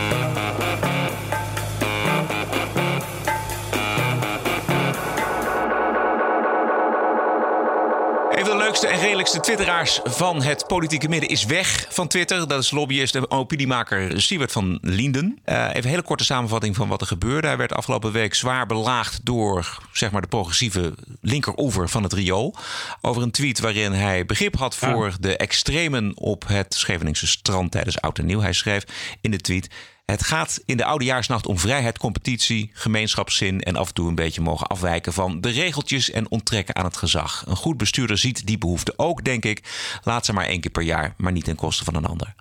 [8.83, 12.49] Leukste en redelijkste twitteraars van het politieke midden is weg van Twitter.
[12.49, 15.39] Dat is lobbyist en opiniemaker Siewert van Linden.
[15.47, 17.47] Uh, even een hele korte samenvatting van wat er gebeurde.
[17.47, 22.55] Hij werd afgelopen week zwaar belaagd door zeg maar, de progressieve linkeroever van het riool.
[23.01, 25.17] Over een tweet waarin hij begrip had voor ja.
[25.21, 28.41] de extremen op het Scheveningse strand tijdens Oud en Nieuw.
[28.41, 28.85] Hij schreef
[29.21, 29.71] in de tweet...
[30.13, 34.41] Het gaat in de oudejaarsnacht om vrijheid, competitie, gemeenschapszin en af en toe een beetje
[34.41, 37.45] mogen afwijken van de regeltjes en onttrekken aan het gezag.
[37.47, 39.63] Een goed bestuurder ziet die behoefte ook, denk ik.
[40.03, 42.35] Laat ze maar één keer per jaar, maar niet ten koste van een ander.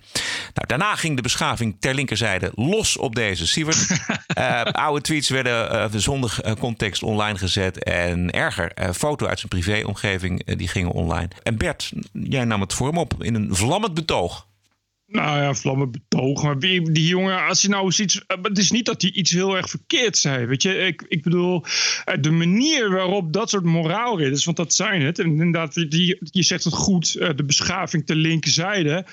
[0.54, 3.90] Nou, daarna ging de beschaving ter linkerzijde los op deze Sievert.
[4.38, 7.84] uh, oude tweets werden uh, zonder uh, context online gezet.
[7.84, 11.28] En erger, foto uit zijn privéomgeving, die gingen online.
[11.44, 14.50] En Bert, jij nam het voor hem op in een vlammend betoog.
[15.12, 16.46] Nou ja, vlammen betogen.
[16.46, 18.22] Maar die jongen, als je nou eens iets.
[18.42, 20.46] Het is niet dat hij iets heel erg verkeerd zei.
[20.46, 21.66] Weet je, ik, ik bedoel,
[22.20, 25.20] de manier waarop dat soort moraalridders, want dat zijn het.
[25.20, 29.06] En inderdaad, die, je zegt het goed, de beschaving ter linkerzijde.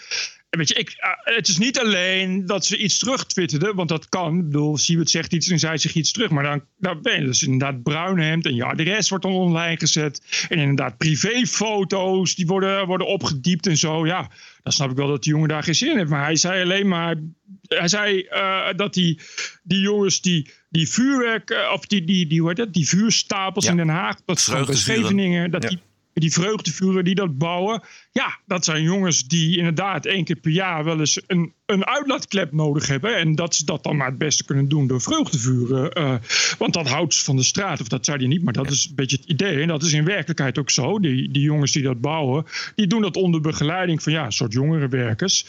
[0.51, 4.39] Weet je, ik, uh, het is niet alleen dat ze iets terugtwitterden, want dat kan.
[4.39, 6.31] Ik bedoel, Siewert zegt iets en zij zegt iets terug.
[6.31, 9.79] Maar dan, dan ben je dus inderdaad bruin hemd en je adres wordt dan online
[9.79, 10.47] gezet.
[10.49, 14.07] En inderdaad privéfoto's, die worden, worden opgediept en zo.
[14.07, 14.31] Ja,
[14.63, 16.11] dan snap ik wel dat die jongen daar geen zin in heeft.
[16.11, 17.17] Maar hij zei alleen maar,
[17.63, 19.21] hij zei uh, dat die,
[19.63, 23.65] die jongens die, die vuurwerk, uh, of die, die, die, hoe heet dat, die vuurstapels
[23.65, 23.71] ja.
[23.71, 25.69] in Den Haag, dat Scheveningen, dat ja.
[25.69, 25.79] die
[26.21, 27.83] die vreugdevuren die dat bouwen.
[28.18, 32.52] Ja, dat zijn jongens die inderdaad één keer per jaar wel eens een, een uitlaatklep
[32.52, 33.16] nodig hebben.
[33.16, 35.98] En dat ze dat dan maar het beste kunnen doen door vreugdevuren.
[35.98, 36.14] Uh,
[36.59, 37.81] want dat houdt ze van de straat.
[37.81, 39.61] Of dat zei hij niet, maar dat is een beetje het idee.
[39.61, 40.98] En dat is in werkelijkheid ook zo.
[40.98, 44.52] Die, die jongens die dat bouwen, die doen dat onder begeleiding van ja, een soort
[44.52, 45.46] jongerenwerkers.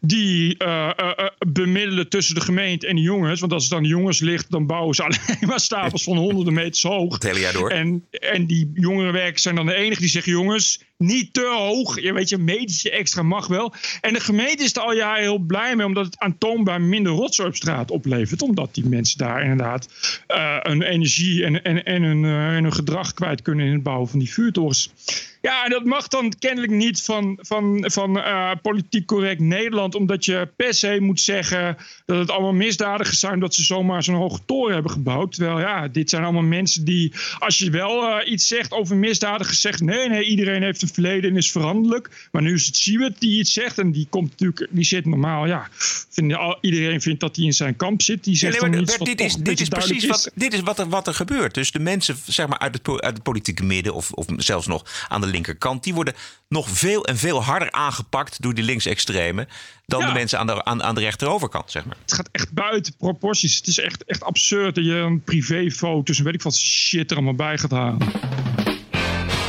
[0.00, 3.40] Die uh, uh, bemiddelen tussen de gemeente en de jongens.
[3.40, 6.54] Want als het aan de jongens ligt, dan bouwen ze alleen maar stapels van honderden
[6.54, 7.14] meters hoog.
[7.14, 7.70] Het hele jaar door.
[7.70, 12.00] En, en die jongerenwerkers zijn dan de enige die zeggen: jongens, niet te hoog.
[12.00, 13.74] Je weet je, metertje extra mag wel.
[14.00, 17.48] En de gemeente is er al jaren heel blij mee, omdat het aantoonbaar minder rotzooi
[17.48, 18.42] op straat oplevert.
[18.42, 19.88] Omdat die mensen daar inderdaad
[20.28, 23.82] uh, hun energie en, en, en, hun, uh, en hun gedrag kwijt kunnen in het
[23.82, 24.92] bouwen van die vuurtorens.
[25.42, 30.24] Ja, en dat mag dan kennelijk niet van, van, van uh, politiek correct Nederland, omdat
[30.24, 31.76] je per se moet zeggen
[32.06, 35.34] dat het allemaal misdadigers zijn dat ze zomaar zo'n hoge toren hebben gebouwd.
[35.34, 39.60] Terwijl ja, dit zijn allemaal mensen die, als je wel uh, iets zegt over misdadigers,
[39.60, 42.28] zegt nee, nee, iedereen heeft een verleden en is veranderlijk.
[42.32, 45.46] Maar nu is het Siewert die iets zegt en die komt natuurlijk, die zit normaal,
[45.46, 45.68] ja,
[46.10, 48.24] vind, iedereen vindt dat hij in zijn kamp zit.
[48.24, 50.60] Die zegt ja, nee, dan iets Bert, dit is, dit is precies wat, dit is
[50.60, 51.54] wat, er, wat er gebeurt.
[51.54, 55.06] Dus de mensen zeg maar, uit, het, uit het politieke midden of, of zelfs nog
[55.08, 56.14] aan de linkerkant, die worden
[56.48, 59.48] nog veel en veel harder aangepakt door die linksextremen
[59.86, 60.06] dan Ja.
[60.06, 61.96] de mensen aan de, aan, aan de rechteroverkant, zeg maar.
[62.02, 63.56] Het gaat echt buiten proporties.
[63.56, 67.16] Het is echt, echt absurd dat je een privéfoto's en weet ik wat shit er
[67.16, 67.98] allemaal bij gaat halen.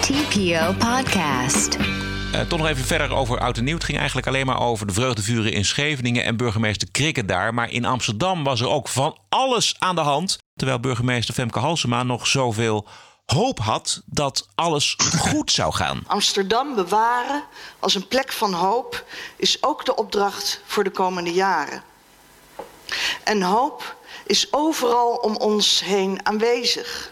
[0.02, 1.78] TPO Podcast.
[2.34, 3.74] Eh, toch nog even verder over oud en nieuw.
[3.76, 7.54] Het ging eigenlijk alleen maar over de vreugdevuren in Scheveningen en burgemeester Krikke daar.
[7.54, 10.38] Maar in Amsterdam was er ook van alles aan de hand.
[10.56, 12.88] Terwijl burgemeester Femke Halsema nog zoveel
[13.26, 16.04] hoop had dat alles goed zou gaan.
[16.08, 17.44] Amsterdam bewaren
[17.80, 19.06] als een plek van hoop
[19.36, 21.84] is ook de opdracht voor de komende jaren.
[23.24, 27.12] En hoop is overal om ons heen aanwezig.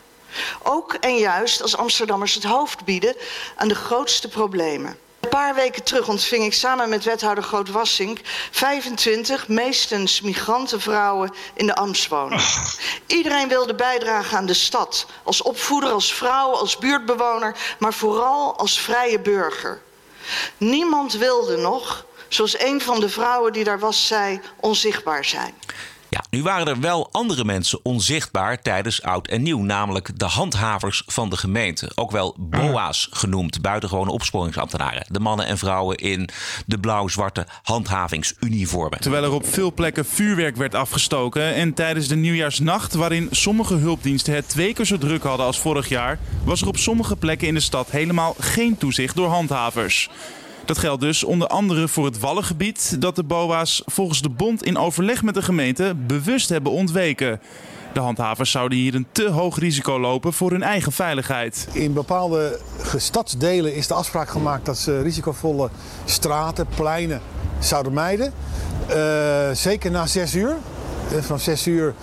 [0.64, 3.16] Ook en juist als Amsterdammers het hoofd bieden
[3.56, 4.98] aan de grootste problemen.
[5.22, 8.20] Een paar weken terug ontving ik samen met wethouder Groot-Wassink
[8.52, 12.42] 25 meestens migrantenvrouwen in de Amstwoning.
[13.06, 15.06] Iedereen wilde bijdragen aan de stad.
[15.24, 19.82] Als opvoeder, als vrouw, als buurtbewoner, maar vooral als vrije burger.
[20.58, 25.54] Niemand wilde nog, zoals een van de vrouwen die daar was zei, onzichtbaar zijn.
[26.14, 31.04] Ja, nu waren er wel andere mensen onzichtbaar tijdens oud en nieuw, namelijk de handhavers
[31.06, 31.92] van de gemeente.
[31.96, 35.06] Ook wel BOA's genoemd, buitengewone opsporingsambtenaren.
[35.08, 36.30] De mannen en vrouwen in
[36.66, 39.00] de blauw-zwarte handhavingsuniformen.
[39.00, 44.34] Terwijl er op veel plekken vuurwerk werd afgestoken en tijdens de nieuwjaarsnacht, waarin sommige hulpdiensten
[44.34, 47.54] het twee keer zo druk hadden als vorig jaar, was er op sommige plekken in
[47.54, 50.10] de stad helemaal geen toezicht door handhavers.
[50.66, 54.78] Dat geldt dus onder andere voor het Wallengebied, dat de BOA's volgens de bond in
[54.78, 57.40] overleg met de gemeente bewust hebben ontweken.
[57.94, 61.68] De handhavers zouden hier een te hoog risico lopen voor hun eigen veiligheid.
[61.72, 62.60] In bepaalde
[62.96, 65.70] stadsdelen is de afspraak gemaakt dat ze risicovolle
[66.06, 67.22] straten, pleinen
[67.60, 68.34] zouden mijden.
[68.90, 68.96] Uh,
[69.54, 70.56] zeker na 6 uur.
[71.14, 71.94] Uh, Vanaf 6 uur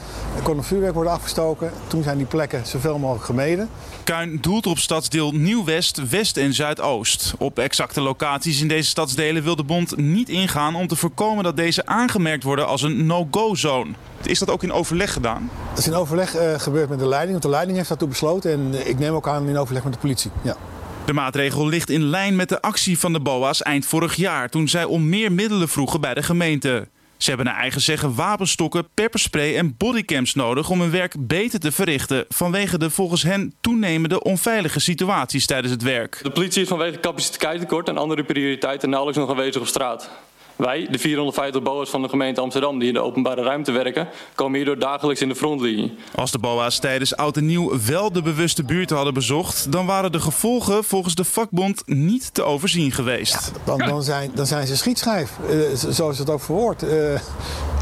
[0.43, 1.73] kon er vuurwerk worden afgestoken.
[1.87, 3.69] Toen zijn die plekken zoveel mogelijk gemeden.
[4.15, 7.35] Kuin doelt op stadsdeel Nieuw-West, West en Zuidoost.
[7.39, 11.57] Op exacte locaties in deze stadsdelen wil de bond niet ingaan om te voorkomen dat
[11.57, 13.91] deze aangemerkt worden als een no-go-zone.
[14.23, 15.51] Is dat ook in overleg gedaan?
[15.69, 18.53] Dat is in overleg uh, gebeurd met de leiding, want de leiding heeft daartoe besloten.
[18.53, 20.31] En ik neem ook aan in overleg met de politie.
[20.43, 20.57] Ja.
[21.05, 24.69] De maatregel ligt in lijn met de actie van de BOA's eind vorig jaar, toen
[24.69, 26.89] zij om meer middelen vroegen bij de gemeente.
[27.19, 31.73] Ze hebben naar eigen zeggen wapenstokken, pepperspray en bodycams nodig om hun werk beter te
[31.73, 32.25] verrichten.
[32.29, 36.21] Vanwege de volgens hen toenemende onveilige situaties tijdens het werk.
[36.23, 40.11] De politie is vanwege capaciteitstekort en andere prioriteiten nauwelijks nog aanwezig op straat.
[40.59, 44.57] Wij, de 450 BOA's van de gemeente Amsterdam die in de openbare ruimte werken, komen
[44.57, 45.95] hierdoor dagelijks in de frontlinie.
[46.15, 50.13] Als de BOA's tijdens oud en nieuw wel de bewuste buurten hadden bezocht, dan waren
[50.13, 53.53] de gevolgen volgens de vakbond niet te overzien geweest.
[53.55, 56.83] Ja, dan, dan, zijn, dan zijn ze schietschijf, uh, zoals het ook verwoord.
[56.83, 56.91] Uh,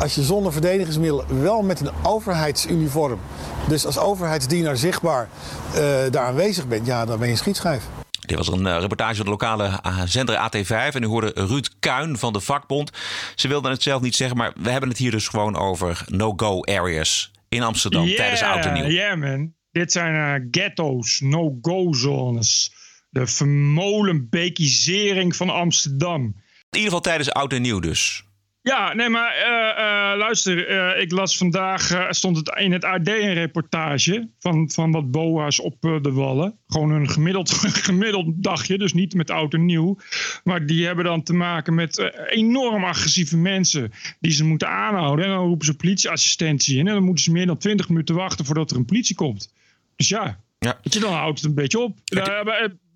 [0.00, 3.18] als je zonder verdedigingsmiddel wel met een overheidsuniform,
[3.68, 5.28] dus als overheidsdienaar zichtbaar
[5.74, 7.84] uh, daar aanwezig bent, ja, dan ben je schietschijf.
[8.26, 10.94] Dit was een uh, reportage van de lokale uh, zender AT5.
[10.94, 12.90] En u hoorde Ruud Kuin van de vakbond.
[13.34, 16.64] Ze wilden het zelf niet zeggen, maar we hebben het hier dus gewoon over no-go
[16.64, 18.84] areas in Amsterdam yeah, tijdens oud en nieuw.
[18.84, 19.54] Ja, yeah, man.
[19.70, 22.74] Dit zijn uh, ghetto's, no-go zones.
[23.10, 26.22] De vermolenbekisering van Amsterdam.
[26.22, 26.34] In
[26.70, 28.25] ieder geval tijdens oud en nieuw dus.
[28.68, 33.08] Ja, nee, maar uh, uh, luister, uh, ik las vandaag, stond het in het AD
[33.08, 36.58] een reportage van, van wat boa's op de wallen.
[36.66, 37.50] Gewoon een gemiddeld,
[37.88, 39.98] gemiddeld dagje, dus niet met oud en nieuw.
[40.44, 45.24] Maar die hebben dan te maken met enorm agressieve mensen die ze moeten aanhouden.
[45.24, 48.44] En dan roepen ze politieassistentie in en dan moeten ze meer dan 20 minuten wachten
[48.44, 49.52] voordat er een politie komt.
[49.96, 50.78] Dus ja, ja.
[50.82, 51.98] je, dan houdt het een beetje op.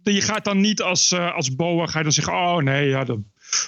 [0.02, 3.18] Je gaat dan niet als, als boa, ga je dan zeggen, oh nee, ja, dat...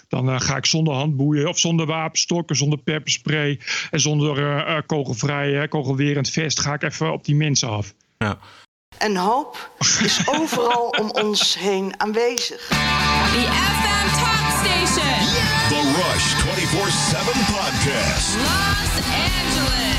[0.09, 5.69] Dan uh, ga ik zonder handboeien of zonder wapenstokken, zonder pepperspray en zonder uh, kogelvrij,
[5.69, 7.95] kogelwerend vest ga ik even op die mensen af.
[8.19, 8.39] Ja.
[8.99, 12.67] En hoop is overal om ons heen aanwezig.
[12.69, 13.45] The
[13.79, 15.19] FM Talk Station.
[15.69, 16.45] The Rush 24/7
[17.53, 18.37] podcast.
[18.37, 19.93] Los Angeles.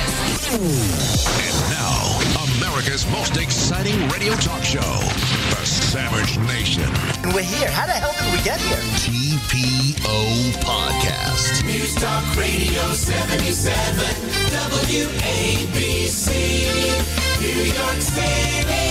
[1.70, 1.73] Now,
[2.74, 4.82] America's most exciting radio talk show.
[4.82, 6.90] The Savage Nation.
[7.24, 7.70] And we're here.
[7.70, 8.78] How the hell did we get here?
[8.98, 11.64] TPO Podcast.
[11.66, 13.94] News Talk Radio 77,
[14.90, 16.34] WABC,
[17.42, 18.83] New York City.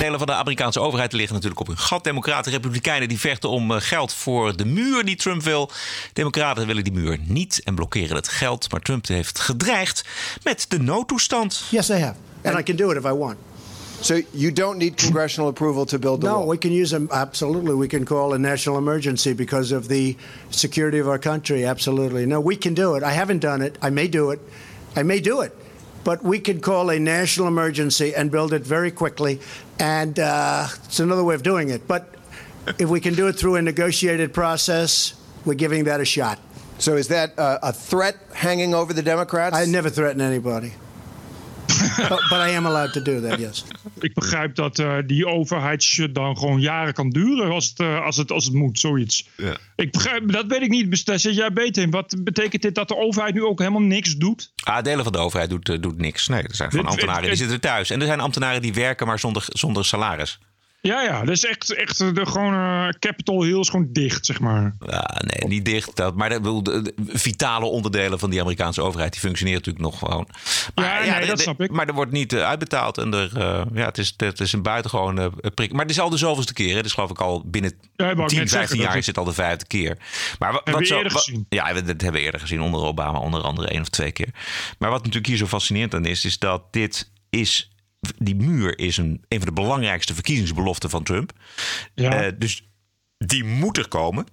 [0.00, 2.04] Delen van de Amerikaanse overheid liggen natuurlijk op hun gat.
[2.04, 5.70] Democraten, Republikeinen die vechten om eh, geld voor de muur die Trump wil.
[6.12, 8.70] Democraten willen die muur niet en blokkeren het geld.
[8.70, 10.04] Maar Trump heeft gedreigd
[10.42, 11.64] met de noodtoestand.
[11.70, 12.14] Yes, I have.
[12.44, 13.36] And, I can do it if I want.
[14.00, 16.48] So you don't need congressional approval to build the No, wall?
[16.48, 17.06] we can use them.
[17.10, 17.74] Absolutely.
[17.74, 20.16] We can call a national emergency because of the
[20.48, 21.64] security of our country.
[21.66, 22.26] Absolutely.
[22.26, 23.02] No, we can do it.
[23.02, 23.76] I haven't done it.
[23.82, 24.38] I may do it.
[24.96, 25.52] I may do it.
[26.02, 29.38] But we can call a national emergency and build it very quickly.
[29.80, 31.88] And uh, it's another way of doing it.
[31.88, 32.14] But
[32.78, 35.14] if we can do it through a negotiated process,
[35.44, 36.38] we're giving that a shot.
[36.78, 39.56] So is that uh, a threat hanging over the Democrats?
[39.56, 40.72] I never threaten anybody.
[42.08, 43.64] But, but I am allowed to do that, yes.
[44.00, 48.16] Ik begrijp dat eh, die overheidsshut dan gewoon jaren kan duren als het, eh, als
[48.16, 49.28] het, als het moet, zoiets.
[49.36, 49.56] Ja.
[49.76, 51.90] Ik begrijp, dat weet ik niet, daar zit jij beter in.
[51.90, 54.52] Wat betekent dit dat de overheid nu ook helemaal niks doet?
[54.64, 56.28] Ah, delen van de overheid doet, eh, doet niks.
[56.28, 57.90] Nee, er zijn gewoon Dit- ambtenaren die zitten thuis.
[57.90, 60.38] En er zijn ambtenaren die werken, maar zonder, zonder salaris.
[60.82, 64.40] Ja, ja, dat is echt, echt de, gewoon, eh, Capitol Hill is gewoon dicht, zeg
[64.40, 64.76] maar.
[64.86, 65.96] Ja, nee, niet dicht.
[65.96, 69.12] Dat, maar de, vitale onderdelen van die Amerikaanse overheid...
[69.12, 70.28] die functioneren natuurlijk nog gewoon.
[70.74, 71.70] Maar, Ja, nee, dat snap ik.
[71.70, 72.98] Maar er wordt niet eh, uitbetaald.
[72.98, 75.72] En er, eh, ja, het, is, het is een buitengewoon eh, prik.
[75.72, 76.76] Maar het is al de zoveelste keer.
[76.76, 76.82] Hè.
[76.82, 79.18] Dus geloof ik al binnen Ja, ik wou 10, net 15 zeggen, jaar is het
[79.18, 79.98] al de vijfde keer.
[80.38, 81.32] Maar wat, wat we zo, eerder wat-.
[81.48, 83.18] Ja, dat hebben we eerder gezien onder Obama.
[83.18, 84.28] Onder andere één of twee keer.
[84.78, 86.24] Maar wat natuurlijk hier zo fascinerend aan is...
[86.24, 87.70] is dat dit is...
[88.18, 91.32] Die muur is een, een van de belangrijkste verkiezingsbeloften van Trump.
[91.94, 92.22] Ja.
[92.22, 92.68] Eh, dus
[93.18, 94.26] die moet er komen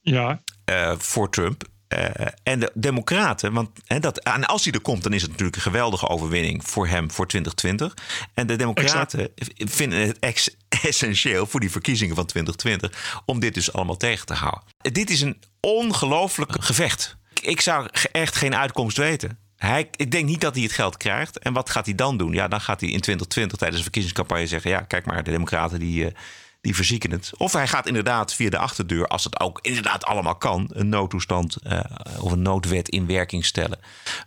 [0.00, 1.70] Ja, eh, voor Trump.
[1.88, 5.30] Eh, en de Democraten, want hè, dat, en als hij er komt, dan is het
[5.30, 7.94] natuurlijk een geweldige overwinning voor hem voor 2020.
[8.34, 13.72] En de Democraten vinden het ex- essentieel voor die verkiezingen van 2020 om dit dus
[13.72, 14.62] allemaal tegen te houden.
[14.92, 17.16] Dit is een ongelooflijk gevecht.
[17.42, 19.38] Ik- zou echt geen uitkomst weten.
[19.62, 21.38] Hij, ik denk niet dat hij het geld krijgt.
[21.38, 22.32] En wat gaat hij dan doen?
[22.32, 25.78] Ja, dan gaat hij in 2020 tijdens de verkiezingscampagne zeggen: ja, kijk maar, de Democraten
[25.78, 26.06] die.
[26.06, 26.14] eh,
[26.60, 27.32] die verzieken het.
[27.36, 31.56] Of hij gaat inderdaad via de achterdeur, als het ook inderdaad allemaal kan, een noodtoestand
[31.56, 31.80] eh,
[32.20, 33.78] of een noodwet in werking stellen.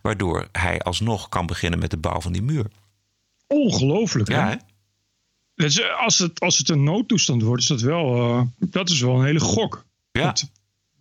[0.02, 2.65] Waardoor hij alsnog kan beginnen met de bouw van die muur.
[3.48, 4.30] ongelooflijk.
[4.30, 4.50] Ja, hè?
[4.50, 4.56] hè?
[5.56, 9.19] Dus, eh, als, het, als het een noodtoestand wordt, is dat wel, dat is wel
[9.19, 9.86] een hele gok.
[10.12, 10.34] Ja.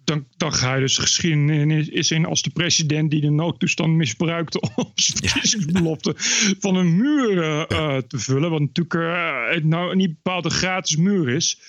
[0.05, 4.93] Dan, dan ga je dus geschiedenis in als de president die de noodtoestand misbruikte om
[4.95, 6.15] zijn verkiezingsbelofte
[6.61, 8.51] van een muur eh, eh, te vullen.
[8.51, 11.61] Wat natuurlijk eh, het nou niet bepaald een gratis muur is.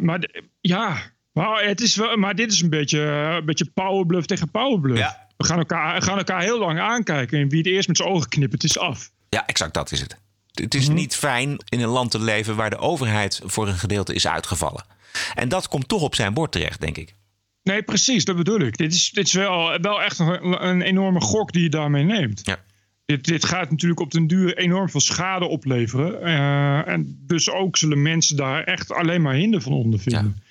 [0.00, 0.96] Maar ja,
[1.32, 5.14] maar, het is wel, maar dit is een beetje, een beetje powerbluff tegen powerbluff.
[5.36, 8.28] We gaan elkaar, gaan elkaar heel lang aankijken en wie het eerst met zijn ogen
[8.28, 9.10] knippert is af.
[9.28, 10.16] Ja, exact dat is het.
[10.52, 14.14] Het is niet fijn in een land te leven waar de overheid voor een gedeelte
[14.14, 14.84] is uitgevallen.
[15.34, 17.14] En dat komt toch op zijn bord terecht, denk ik.
[17.66, 18.76] Nee, precies, dat bedoel ik.
[18.76, 22.40] Dit is, dit is wel, wel echt een, een enorme gok die je daarmee neemt.
[22.44, 22.56] Ja.
[23.04, 26.22] Dit, dit gaat natuurlijk op den duur enorm veel schade opleveren.
[26.22, 30.42] Eh, en dus ook zullen mensen daar echt alleen maar hinder van ondervinden.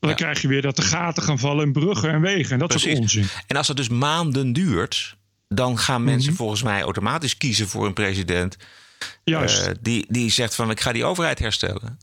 [0.00, 2.52] Dan krijg je weer dat de gaten gaan vallen in bruggen en wegen.
[2.52, 3.26] En dat soort onzin.
[3.46, 5.16] En als het dus maanden duurt,
[5.48, 8.56] dan gaan mensen volgens mij automatisch kiezen voor een president.
[9.24, 9.66] Juist.
[9.66, 11.98] eh, die, die zegt van ik ga die overheid herstellen.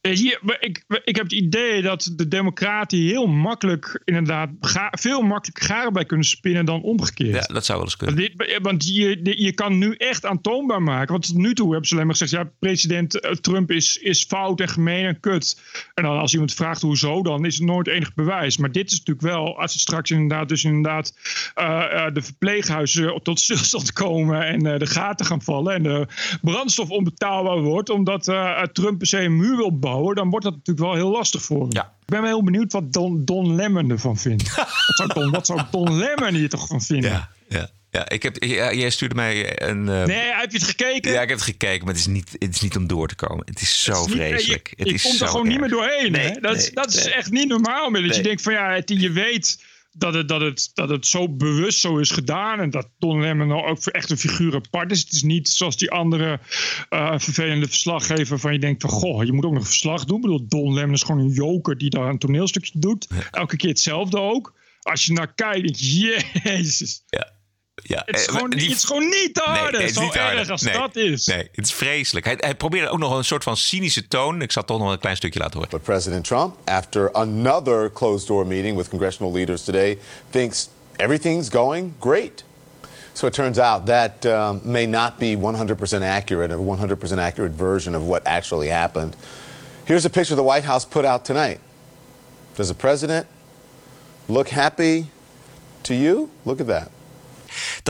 [0.00, 5.22] Eh, Hier, ik, ik heb het idee dat de democraten heel makkelijk, inderdaad, ga- veel
[5.22, 7.34] makkelijker garen bij kunnen spinnen dan omgekeerd.
[7.46, 8.16] Ja, dat zou wel eens kunnen.
[8.16, 11.12] Want, dit- want je, je kan nu echt aantoonbaar maken.
[11.12, 14.24] Want tot nu toe hebben ze alleen maar gezegd: ja, president eh, Trump is, is
[14.24, 15.60] fout en gemeen en kut.
[15.94, 18.56] En dan als iemand vraagt hoezo, dan is het nooit enig bewijs.
[18.56, 21.14] Maar dit is natuurlijk wel, als het straks inderdaad, dus inderdaad
[21.54, 26.06] eh, eh, de verpleeghuizen tot stilstand komen en eh, de gaten gaan vallen en de
[26.42, 30.54] brandstof onbetaalbaar wordt, omdat eh, Trump per se een muur wil bouwen, dan wordt dat
[30.54, 31.68] natuurlijk wel heel lastig voor hem.
[31.70, 34.54] Ik ben wel heel benieuwd wat Don, Don Lemon ervan vindt.
[34.56, 37.10] wat, zou Don, wat zou Don Lemon hier toch van vinden?
[37.10, 37.68] Ja, ja.
[37.92, 39.88] Ja, ik heb, ja, jij stuurde mij een.
[39.88, 41.12] eh, Nee, heb je het gekeken?
[41.12, 43.14] Ja, ik heb het gekeken, maar het is niet, het is niet om door te
[43.14, 43.42] komen.
[43.46, 44.68] Het is zo Het is niet- vreselijk.
[44.68, 46.12] Je, het je is komt er gewoon niet meer doorheen.
[46.12, 46.40] Nee, hè?
[46.40, 48.06] Dat, nee, dat is echt niet normaal meer.
[48.06, 51.28] Dat je denkt van ja, het, je weet dat het, dat, het, dat het zo
[51.28, 52.60] bewust zo is gedaan.
[52.60, 55.00] En dat Don Lemon nou ook voor echt een figuur apart is.
[55.00, 56.40] Het is niet zoals die andere
[56.88, 60.16] eh, vervelende verslaggever van je denkt van goh, je moet ook nog verslag doen.
[60.16, 63.08] Ik bedoel, Don Lemon is gewoon een joker die daar een toneelstukje doet.
[63.30, 64.58] Elke keer hetzelfde ook.
[64.80, 67.02] Als je naar kijkt, jezus.
[67.06, 67.39] Ja.
[67.82, 69.72] Ja, Het is, eh, gewoon, die- het is gewoon niet te Nee, harde.
[69.78, 70.52] nee, het is zo niet te erg harde.
[70.52, 71.26] als Nee, dat is.
[71.26, 72.26] Nee, het is vreselijk.
[72.26, 74.42] Hij, hij probeerde ook nog een soort van cynische toon.
[74.42, 75.70] Ik zal toch nog een klein stukje laten horen.
[75.70, 79.98] But President Trump, after another closed door meeting with congressional leaders today,
[80.30, 82.44] thinks everything's going great.
[83.12, 87.94] So it turns out that um, may not be 100% accurate, a 100% accurate version
[87.94, 89.16] of what actually happened.
[89.84, 91.58] Here's a picture the White House put out tonight.
[92.56, 93.26] Does the president
[94.28, 95.06] look happy
[95.82, 96.28] to you?
[96.44, 96.90] Look at that.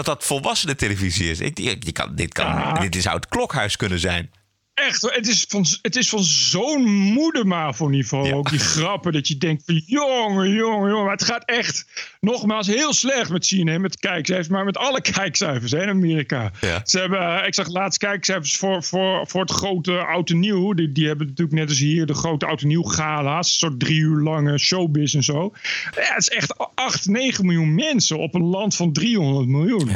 [0.04, 1.40] Dat dat volwassenen televisie is.
[1.40, 4.30] Ik, je, je kan, dit, kan, dit zou het klokhuis kunnen zijn.
[4.86, 8.32] Echt, het is van, het is van zo'n moedermavo-niveau.
[8.32, 11.04] Ook die grappen dat je denkt van jongen, jongen, jongen.
[11.04, 11.86] Maar het gaat echt
[12.20, 14.48] nogmaals heel slecht met CNN, met kijkcijfers.
[14.48, 16.52] Maar met alle kijkcijfers hè, in Amerika.
[16.84, 20.74] Ze hebben, eh, ik zag laatst kijkcijfers voor, voor, voor het grote Oud en Nieuw.
[20.74, 23.46] Die, die hebben natuurlijk net als hier de grote Oud en Nieuw gala's.
[23.48, 25.52] Een soort drie uur lange showbiz en zo.
[25.94, 29.90] Ja, het is echt 8, 9 miljoen mensen op een land van 300 miljoen.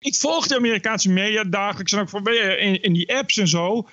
[0.00, 3.88] Ik volg de Amerikaanse media dagelijks en ook in, in die apps en zo.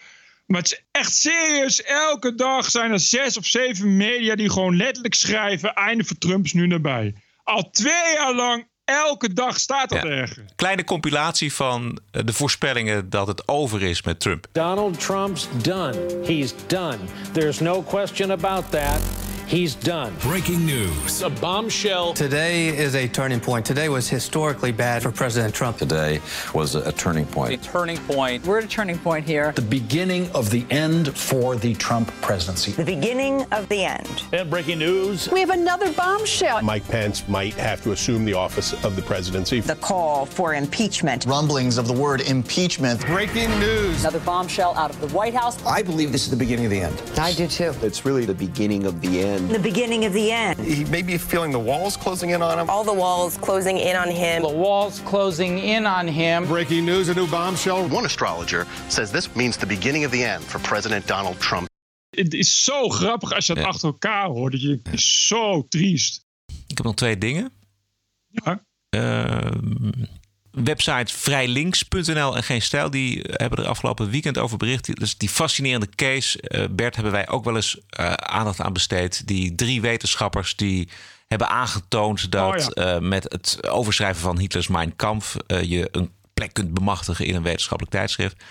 [0.45, 1.83] Maar het is echt serieus.
[1.83, 6.45] Elke dag zijn er zes of zeven media die gewoon letterlijk schrijven: einde voor Trump
[6.45, 7.15] is nu nabij.
[7.43, 10.53] Al twee jaar lang, elke dag staat dat ergens.
[10.55, 14.47] Kleine compilatie van eh, de voorspellingen dat het over is met Trump.
[14.51, 16.21] Donald Trump's done.
[16.25, 16.97] He's done.
[17.31, 19.24] There's no question about that.
[19.47, 20.15] He's done.
[20.21, 21.21] Breaking news.
[21.21, 22.13] A bombshell.
[22.15, 23.63] Today is a turning point.
[23.63, 25.77] Today was historically bad for President Trump.
[25.77, 26.19] Today
[26.55, 27.53] was a turning point.
[27.53, 28.45] A turning point.
[28.45, 29.51] We're at a turning point here.
[29.51, 32.71] The beginning of the end for the Trump presidency.
[32.71, 34.23] The beginning of the end.
[34.33, 35.29] And breaking news.
[35.29, 36.63] We have another bombshell.
[36.63, 39.59] Mike Pence might have to assume the office of the presidency.
[39.59, 41.25] The call for impeachment.
[41.27, 43.05] Rumblings of the word impeachment.
[43.05, 44.01] Breaking news.
[44.01, 45.63] Another bombshell out of the White House.
[45.65, 46.99] I believe this is the beginning of the end.
[47.19, 47.75] I do too.
[47.83, 49.34] It's really the beginning of the end.
[49.37, 50.59] The beginning of the end.
[50.59, 52.69] He may be feeling the walls closing in on him.
[52.69, 54.41] All the walls closing in on him.
[54.41, 56.45] The walls closing in on him.
[56.47, 57.87] Breaking news, a new bombshell.
[57.89, 61.67] One astrologer says this means the beginning of the end for President Donald Trump.
[62.09, 64.51] Het is zo grappig als je het achter elkaar hoort.
[64.51, 66.25] Dat je, het is zo triest.
[66.67, 67.51] Ik heb nog twee dingen.
[68.27, 68.63] Ja.
[68.89, 69.91] Ehm,
[70.63, 72.89] website vrijlinks.nl en Geen Stijl...
[72.89, 74.99] die hebben er afgelopen weekend over bericht.
[74.99, 79.27] Dus die fascinerende case, eh, Bert, hebben wij ook wel eens eh, aandacht aan besteed.
[79.27, 80.89] Die drie wetenschappers die
[81.27, 82.95] hebben aangetoond dat Oh ja.
[82.95, 85.35] eh, met het overschrijven van Hitlers Mein Kampf...
[85.47, 88.43] eh, je een plek kunt bemachtigen in een wetenschappelijk tijdschrift.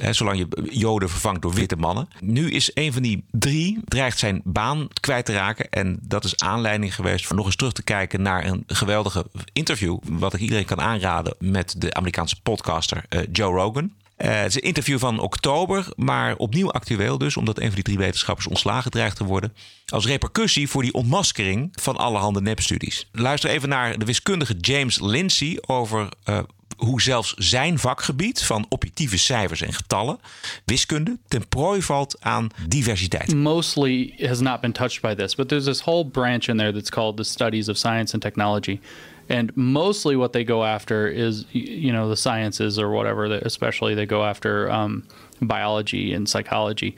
[0.00, 2.08] Hè, zolang je Joden vervangt door witte mannen.
[2.20, 5.70] Nu is een van die drie dreigt zijn baan kwijt te raken.
[5.70, 9.98] En dat is aanleiding geweest voor nog eens terug te kijken naar een geweldige interview.
[10.04, 13.92] Wat ik iedereen kan aanraden met de Amerikaanse podcaster eh, Joe Rogan.
[14.16, 17.84] Eh, het is een interview van oktober, maar opnieuw actueel dus, omdat een van die
[17.84, 19.54] drie wetenschappers ontslagen dreigt te worden.
[19.86, 23.08] Als repercussie voor die ontmaskering van allerhande nepstudies.
[23.12, 26.38] Luister even naar de wiskundige James Lindsay over eh,
[26.76, 30.18] hoe zelfs zijn vakgebied van objectieve cijfers en getallen,
[30.64, 33.34] wiskunde, ten prooi valt aan diversiteit.
[33.34, 36.90] mostly has not been touched by this, but there's this whole branch in there that's
[36.90, 38.80] called the studies of science and technology.
[39.28, 44.06] And mostly what they go after is, you know, the sciences or whatever, especially they
[44.06, 45.02] go after um,
[45.40, 46.94] biology and psychology.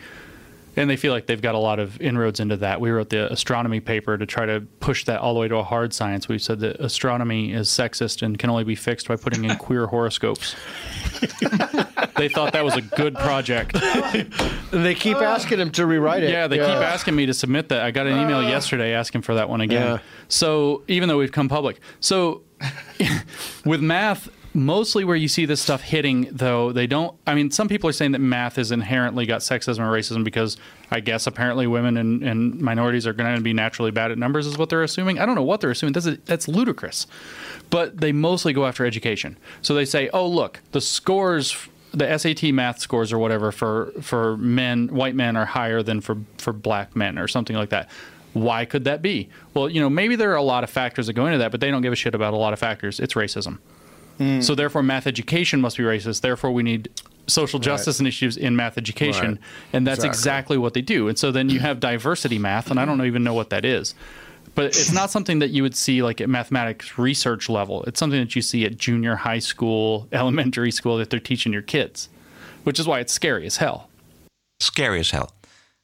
[0.79, 2.81] And they feel like they've got a lot of inroads into that.
[2.81, 5.63] We wrote the astronomy paper to try to push that all the way to a
[5.65, 6.29] hard science.
[6.29, 9.87] We said that astronomy is sexist and can only be fixed by putting in queer
[9.89, 10.55] horoscopes.
[12.17, 13.73] they thought that was a good project.
[14.71, 16.31] They keep asking him to rewrite it.
[16.31, 17.83] Yeah, they keep asking me to submit that.
[17.83, 18.49] I got an email Ah.
[18.49, 19.83] yesterday asking for that one again.
[19.83, 19.99] Yeah.
[20.29, 22.43] So even though we've come public, so
[23.65, 24.29] with math,
[24.59, 27.17] mostly where you see this stuff hitting, though, they don't.
[27.27, 30.57] I mean, some people are saying that math has inherently got sexism or racism because
[30.91, 34.47] I guess apparently women and, and minorities are going to be naturally bad at numbers,
[34.47, 35.19] is what they're assuming.
[35.19, 35.93] I don't know what they're assuming.
[35.93, 37.07] That's, that's ludicrous.
[37.71, 39.39] But they mostly go after education.
[39.63, 44.37] So they say, oh, look, the scores the SAT math scores or whatever for for
[44.37, 47.89] men, white men are higher than for for black men or something like that.
[48.35, 49.31] Why could that be?
[49.55, 51.61] Well, you know, maybe there are a lot of factors that go into that, but
[51.61, 53.01] they don't give a shit about a lot of factors.
[53.01, 53.59] It's racism.
[54.19, 54.43] Mm.
[54.43, 56.21] So therefore, math education must be racist.
[56.23, 56.89] Therefore, we need
[57.27, 59.41] social justice initiatives in math education, Right.
[59.75, 60.09] and that's Exactly.
[60.09, 61.09] exactly what they do.
[61.09, 63.95] And so then you have diversity math, and I don't even know what that is.
[64.55, 67.85] But it's not something that you would see like at mathematics research level.
[67.85, 71.63] It's something that you see at junior high school, elementary school that they're teaching your
[71.63, 72.09] kids,
[72.65, 73.89] which is why it's scary as hell.
[74.59, 75.31] Scary as hell.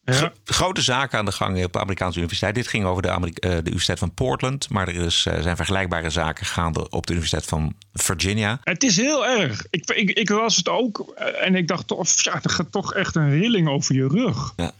[0.04, 2.54] Gro- grote zaken aan de gang op de Amerikaanse universiteit.
[2.54, 4.68] Dit ging over de, eh, de Universiteit van Portland.
[4.70, 8.60] Maar er is, eh, zijn vergelijkbare zaken gaande op de Universiteit van Virginia.
[8.64, 9.66] Het is heel erg.
[9.70, 12.94] Ik, ik, ik las het ook eh, en ik dacht toch, ja, er gaat toch
[12.94, 14.52] echt een rilling over je rug.
[14.56, 14.72] Ja.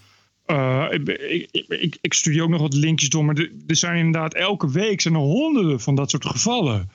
[0.90, 4.70] Ik, ik, ik, ik, ook nog wat linkjes door, maar er er zijn inderdaad elke
[4.70, 6.90] week zijn er honderden van dat soort gevallen.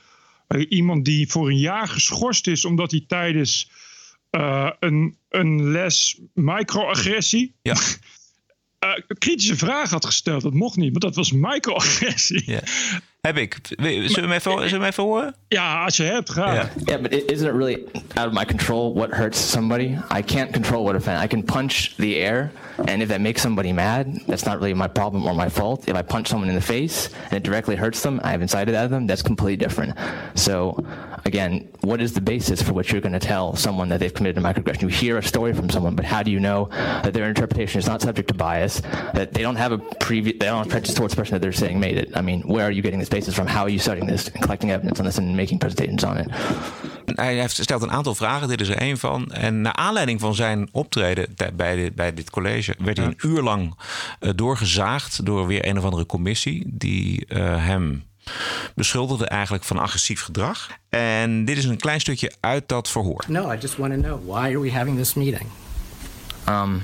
[0.70, 3.72] Iemand die voor een jaar geschorst is omdat hij tijdens
[4.80, 7.76] een, een les microagressie Ja.
[8.80, 10.42] een kritische vraag had gesteld.
[10.42, 12.44] Dat mocht niet, want dat was microagressie.
[12.46, 12.62] Ja.
[13.21, 13.60] Heb ik.
[13.63, 15.36] Zullen we hem even, zullen we hem even horen?
[15.47, 16.53] Ja, als je hebt, ga.
[16.53, 16.70] Ja.
[16.86, 19.97] Yeah, but isn't it really out of my control what hurts somebody?
[20.09, 21.24] I can't control what offends.
[21.24, 22.51] I can punch the air,
[22.88, 25.88] and if that makes somebody mad, that's not really my problem or my fault.
[25.89, 28.74] If I punch someone in the face and it directly hurts them, I have incited
[28.76, 29.95] at them, that's completely different.
[30.36, 30.86] So,
[31.26, 34.38] again, what is the basis for what you're going to tell someone that they've committed
[34.38, 34.82] a microaggression?
[34.84, 36.70] You hear a story from someone, but how do you know
[37.03, 38.82] that their interpretation is not subject to bias,
[39.13, 41.51] that they don't have a previous, they don't have prejudice towards the person that they're
[41.51, 42.15] saying made it?
[42.15, 43.47] I mean, where are you getting this basis from?
[43.47, 46.28] How are you studying this and collecting evidence on this and making presentations on it?
[47.16, 49.32] Hij heeft stelt een aantal vragen, dit is er één van.
[49.32, 52.76] En naar aanleiding van zijn optreden bij dit, bij dit college...
[52.80, 53.76] werd hij een uur lang
[54.20, 56.64] eh, doorgezaagd door weer een of andere commissie...
[56.68, 58.03] die eh, hem
[58.76, 60.70] beschuldigde eigenlijk van agressief gedrag.
[60.89, 63.24] En dit is een klein stukje uit dat verhoor.
[63.28, 65.45] No, I just want to know why are we having this meeting?
[66.49, 66.82] Um,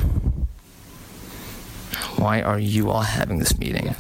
[2.16, 3.96] why are you all having this meeting?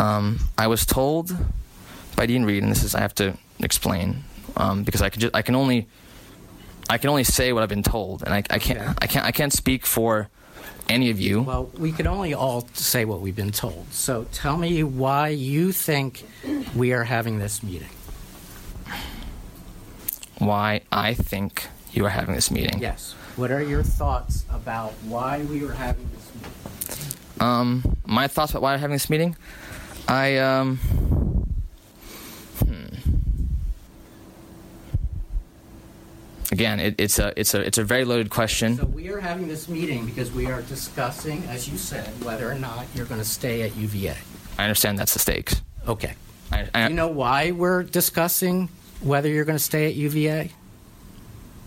[0.00, 1.36] Um, I was told
[2.16, 4.24] by Dean Reed, and this is I have to explain
[4.56, 5.88] um, because I could just I can only
[6.88, 9.30] I can only say what I've been told, and I, I can't I can't I
[9.30, 10.30] can't speak for
[10.88, 11.42] any of you.
[11.42, 13.92] Well, we can only all say what we've been told.
[13.92, 16.26] So tell me why you think
[16.74, 17.90] we are having this meeting.
[20.38, 22.80] Why I think you are having this meeting?
[22.80, 23.12] Yes.
[23.36, 27.20] What are your thoughts about why we are having this meeting?
[27.40, 29.36] Um, my thoughts about why we're having this meeting.
[30.10, 30.76] I um.
[32.58, 32.86] hmm.
[36.50, 38.76] Again, it, it's a it's a it's a very loaded question.
[38.76, 42.56] So we are having this meeting because we are discussing, as you said, whether or
[42.56, 44.16] not you're going to stay at UVA.
[44.58, 45.62] I understand that's the stakes.
[45.86, 46.14] Okay.
[46.50, 48.68] I, I, Do you know why we're discussing
[49.02, 50.50] whether you're going to stay at UVA?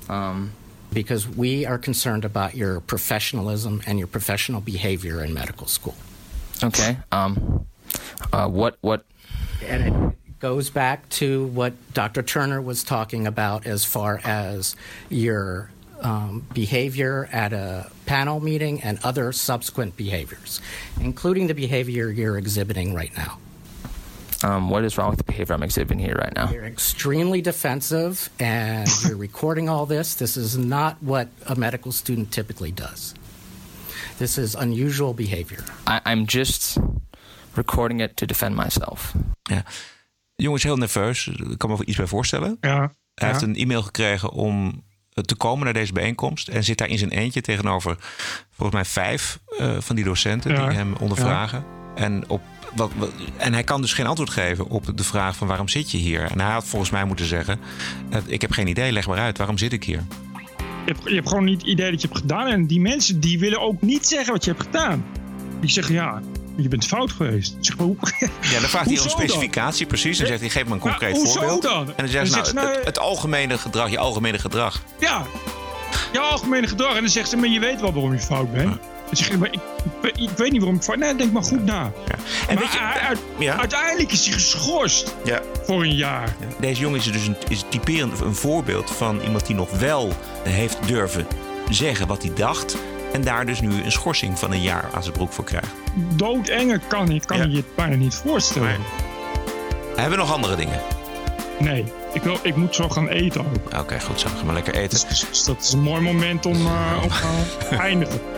[0.10, 0.52] Um,
[0.92, 5.96] because we are concerned about your professionalism and your professional behavior in medical school.
[6.62, 6.98] Okay.
[7.14, 7.66] Um,
[8.32, 9.06] uh, what what?
[9.66, 12.22] And it goes back to what Dr.
[12.22, 14.76] Turner was talking about as far as
[15.10, 20.60] your um, behavior at a panel meeting and other subsequent behaviors,
[21.00, 23.38] including the behavior you're exhibiting right now.
[24.44, 26.52] Um, what is wrong with the behavior I'm exhibiting here right now?
[26.52, 30.16] You're extremely defensive and you're recording all this.
[30.16, 33.16] This is not what a medical student typically does.
[34.20, 35.64] This is unusual behavior.
[35.88, 36.78] I, I'm just
[37.54, 39.14] recording it to defend myself.
[39.44, 39.64] Ja.
[40.36, 41.28] De jongen is heel nerveus.
[41.28, 42.58] Ik kan me er iets bij voorstellen.
[42.62, 42.78] Ja.
[43.14, 43.28] Hij Ja.
[43.28, 46.48] heeft een e-mail gekregen om te komen naar deze bijeenkomst.
[46.48, 47.98] En zit daar in zijn eentje tegenover
[48.52, 50.68] volgens mij vijf eh, van die docenten Ja.
[50.68, 51.66] die hem ondervragen.
[51.96, 52.42] En, op,
[52.76, 55.92] wat, wat- en hij kan dus geen antwoord geven op de vraag van waarom zit
[55.92, 56.32] je hier?
[56.32, 57.60] En hij had volgens mij moeten zeggen,
[58.26, 60.04] ik heb geen idee, leg maar uit, waarom zit ik hier?
[60.86, 62.48] Je hebt, je hebt gewoon niet het idee dat je hebt gedaan.
[62.48, 65.06] En die mensen die willen ook niet zeggen wat je hebt gedaan.
[65.60, 66.22] Die zeggen ja,
[66.56, 67.56] je bent fout geweest.
[67.78, 67.96] Hoe...
[68.52, 69.10] Ja, dan vraagt hij om dan?
[69.10, 70.20] specificatie precies.
[70.20, 71.62] En zegt hij, geef me een concreet voorbeeld.
[71.62, 71.88] dan?
[71.88, 74.82] En dan zegt Dan hij, nou, nou, het, het algemene gedrag, je algemene gedrag.
[75.00, 75.26] Ja,
[76.14, 76.96] je algemene gedrag.
[76.96, 78.78] En dan zegt ze, maar je weet wel waarom je fout bent.
[79.30, 79.60] Dan maar ik,
[80.02, 81.92] ik, ik weet niet waarom ik fout Nee, denk maar goed na.
[82.48, 83.58] En maar je- uit- Ja.
[83.60, 85.42] uiteindelijk is hij geschorst Ja.
[85.66, 86.36] voor een jaar.
[86.60, 90.78] Deze jongen is dus een, is typerend een voorbeeld van iemand die nog wel heeft
[90.88, 91.28] durven
[91.70, 92.78] zeggen wat hij dacht.
[93.14, 95.68] En daar dus nu een schorsing van een jaar aan zijn broek voor krijgt.
[96.16, 98.76] Doodenger kan, je- kan je het bijna niet voorstellen.
[99.96, 100.82] Hebben we nog andere dingen?
[101.60, 103.80] Nee, ik, wil, ik moet zo gaan eten ook.
[103.80, 104.28] Oké, goed zo.
[104.38, 105.00] Ga maar lekker eten.
[105.08, 108.22] Dus, dus dat is een mooi moment om, om eh, te eindigen.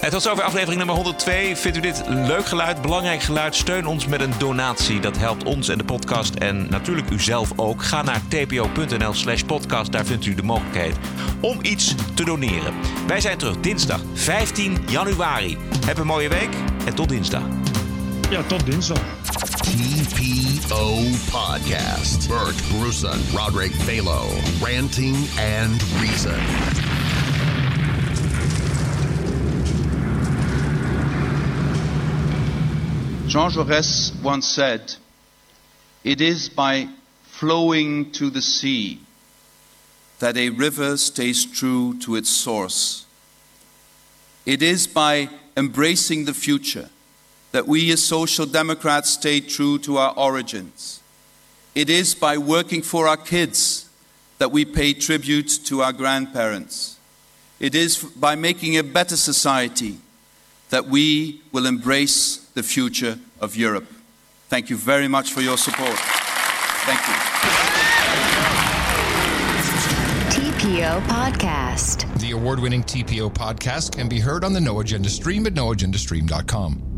[0.00, 1.56] En tot zover aflevering nummer 102.
[1.56, 3.54] Vindt u dit leuk geluid, belangrijk geluid?
[3.54, 5.00] Steun ons met een donatie.
[5.00, 7.84] Dat helpt ons en de podcast en natuurlijk u zelf ook.
[7.84, 9.92] Ga naar tpo.nl slash podcast.
[9.92, 10.96] Daar vindt u de mogelijkheid
[11.40, 12.74] om iets te doneren.
[13.06, 15.58] Wij zijn terug dinsdag 15 januari.
[15.86, 16.50] Heb een mooie week
[16.84, 17.42] en tot dinsdag.
[18.30, 19.00] Ja, tot dinsdag.
[19.60, 20.94] TPO
[21.30, 22.28] Podcast.
[22.28, 24.26] Bert Bruson, Roderick Balo,
[24.60, 25.16] Ranting
[25.60, 26.87] and Reason.
[33.28, 34.94] Jean Jaurès once said,
[36.02, 36.88] It is by
[37.24, 39.02] flowing to the sea
[40.18, 43.04] that a river stays true to its source.
[44.46, 46.88] It is by embracing the future
[47.52, 51.02] that we as Social Democrats stay true to our origins.
[51.74, 53.90] It is by working for our kids
[54.38, 56.96] that we pay tribute to our grandparents.
[57.60, 59.98] It is by making a better society
[60.70, 63.86] that we will embrace the future of Europe.
[64.48, 65.98] Thank you very much for your support.
[66.86, 67.14] Thank you.
[70.78, 72.20] TPO Podcast.
[72.20, 76.97] The award winning TPO podcast can be heard on the No Agenda stream at noagendastream.com.